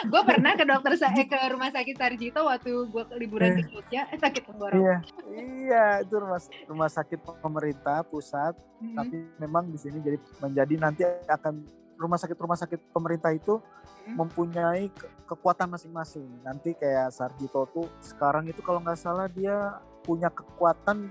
gue 0.00 0.22
pernah 0.24 0.52
ke 0.54 0.64
dokter 0.64 0.92
saya 0.96 1.20
ke 1.20 1.36
rumah 1.50 1.68
sakit 1.68 1.92
Sarjito 1.92 2.40
waktu 2.40 2.70
gue 2.70 3.02
liburan 3.18 3.60
ke 3.60 3.68
Jogja 3.68 4.08
eh, 4.08 4.16
sakit 4.16 4.42
tenggorokan. 4.46 4.80
Iya, 4.80 4.96
iya 5.34 5.84
itu 6.00 6.14
rumah 6.14 6.40
rumah 6.64 6.88
sakit 6.88 7.18
pemerintah 7.38 8.00
pusat, 8.04 8.56
Mhm. 8.78 8.94
tapi 8.94 9.16
memang 9.36 9.68
di 9.68 9.76
sini 9.76 9.98
jadi 9.98 10.16
menjadi 10.38 10.74
nanti 10.78 11.02
akan 11.26 11.66
rumah 11.98 12.16
sakit 12.16 12.34
rumah 12.34 12.54
sakit 12.54 12.80
pemerintah 12.88 13.28
itu 13.28 13.58
Mhm. 14.06 14.14
mempunyai 14.14 14.88
ke- 14.88 15.10
kekuatan 15.26 15.68
masing-masing. 15.68 16.24
Nanti 16.40 16.72
kayak 16.72 17.10
Sarjito 17.10 17.66
tuh 17.68 17.90
sekarang 18.00 18.46
itu 18.46 18.62
kalau 18.62 18.78
nggak 18.78 18.96
salah 18.96 19.26
dia 19.26 19.76
punya 20.00 20.30
kekuatan 20.30 21.10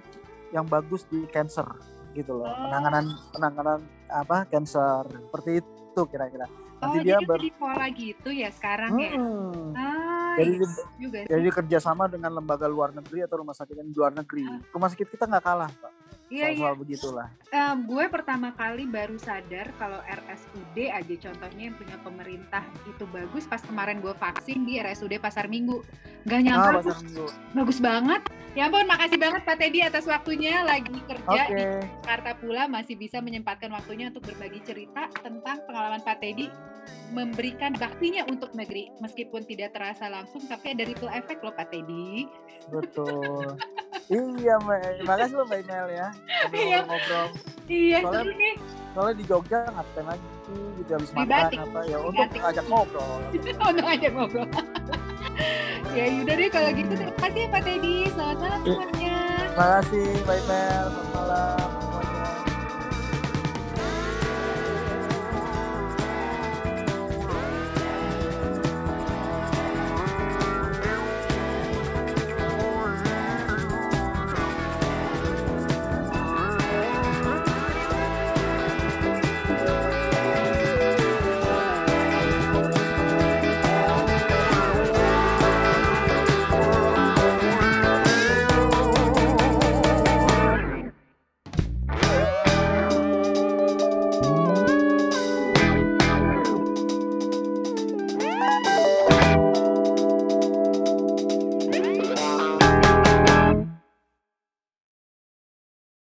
yang 0.50 0.64
bagus 0.64 1.04
di 1.06 1.28
cancer 1.28 1.68
gitu 2.12 2.34
loh. 2.34 2.48
Oh. 2.48 2.56
Penanganan 2.66 3.06
penanganan 3.30 3.80
apa 4.08 4.48
cancer 4.48 5.06
seperti 5.06 5.60
itu 5.60 6.02
kira-kira. 6.08 6.48
Oh, 6.78 6.90
Nanti 6.90 6.98
dia 7.04 7.18
dia 7.18 7.28
ber 7.28 7.38
jadi 7.38 7.52
pola 7.54 7.86
gitu 7.90 8.30
ya 8.30 8.50
sekarang 8.50 8.94
ya. 8.96 9.12
Hmm. 9.12 9.74
Ah, 9.74 10.34
Jadi 10.38 10.52
iya 10.54 10.68
juga 10.96 11.18
sih. 11.20 11.28
jadi 11.28 11.50
kerjasama 11.52 12.04
dengan 12.06 12.32
lembaga 12.32 12.66
luar 12.66 12.90
negeri 12.92 13.22
atau 13.22 13.42
rumah 13.42 13.54
sakit 13.54 13.76
yang 13.76 13.90
di 13.90 13.98
luar 13.98 14.14
negeri. 14.14 14.46
Ah. 14.46 14.62
Rumah 14.72 14.88
sakit 14.88 15.08
kita 15.10 15.26
nggak 15.26 15.42
kalah, 15.44 15.70
Pak. 15.70 15.92
Iya, 16.28 16.52
iya. 16.52 16.72
begitulah. 16.76 17.32
Um, 17.56 17.88
gue 17.88 18.06
pertama 18.12 18.52
kali 18.52 18.84
baru 18.84 19.16
sadar 19.16 19.72
kalau 19.80 20.04
RSUD 20.04 20.76
aja 20.92 21.16
contohnya 21.24 21.72
yang 21.72 21.76
punya 21.80 21.96
pemerintah 22.04 22.64
itu 22.84 23.08
bagus 23.08 23.48
pas 23.48 23.64
kemarin 23.64 24.04
gue 24.04 24.12
vaksin 24.12 24.68
di 24.68 24.76
RSUD 24.84 25.24
Pasar 25.24 25.48
Minggu. 25.48 25.80
Gak 26.28 26.42
nyangka 26.44 26.84
ah, 26.84 27.00
Minggu. 27.00 27.28
bagus 27.56 27.80
banget. 27.80 28.22
Ya 28.58 28.68
ampun, 28.68 28.90
makasih 28.90 29.22
banget 29.22 29.42
Pak 29.46 29.58
Teddy 29.62 29.80
atas 29.86 30.10
waktunya 30.10 30.66
lagi 30.66 30.98
kerja 31.06 31.42
okay. 31.46 31.54
di 31.54 31.64
Jakarta 32.04 32.32
pula 32.42 32.66
masih 32.66 32.98
bisa 32.98 33.22
menyempatkan 33.22 33.70
waktunya 33.70 34.10
untuk 34.10 34.26
berbagi 34.28 34.60
cerita 34.66 35.08
tentang 35.22 35.64
pengalaman 35.70 36.02
Pak 36.02 36.20
Teddy 36.20 36.50
memberikan 37.14 37.72
baktinya 37.78 38.28
untuk 38.28 38.52
negeri 38.58 38.92
meskipun 39.00 39.48
tidak 39.48 39.76
terasa 39.76 40.12
langsung 40.12 40.44
tapi 40.48 40.76
ada 40.76 40.84
ripple 40.84 41.12
efek 41.12 41.40
loh 41.40 41.56
Pak 41.56 41.72
Teddy. 41.72 42.28
Betul. 42.68 43.56
iya. 44.12 44.56
Makasih 45.06 45.36
loh 45.38 45.48
Mbak 45.48 45.62
Mel 45.70 45.88
ya. 45.94 46.10
Iya. 46.54 46.80
Ngobrol. 46.86 47.28
Iya, 47.68 47.98
soalnya, 48.00 48.22
seru 48.24 48.32
nih. 48.40 48.56
Soalnya 48.96 49.16
di 49.20 49.24
Jogja 49.28 49.60
ngapain 49.68 50.06
lagi 50.08 50.28
gitu 50.80 50.92
habis 50.96 51.10
makan 51.12 51.28
batik. 51.28 51.60
apa 51.60 51.80
ya 51.84 51.98
untuk 52.00 52.28
ngajak 52.32 52.66
ngobrol. 52.72 53.18
untuk 53.70 53.84
ngajak 53.84 54.12
ngobrol. 54.16 54.48
ya 55.98 56.04
yaudah 56.08 56.36
deh 56.40 56.50
kalau 56.50 56.70
gitu 56.72 56.94
terima 56.96 57.16
kasih 57.20 57.42
ya 57.44 57.48
Pak 57.52 57.62
Teddy. 57.68 57.96
Selamat 58.16 58.38
malam 58.40 58.62
semuanya. 58.64 59.18
Terima 59.38 59.68
kasih 59.80 60.06
Mbak 60.24 60.40
Mel. 60.48 60.86
Selamat 60.88 61.10
malam. 61.14 61.87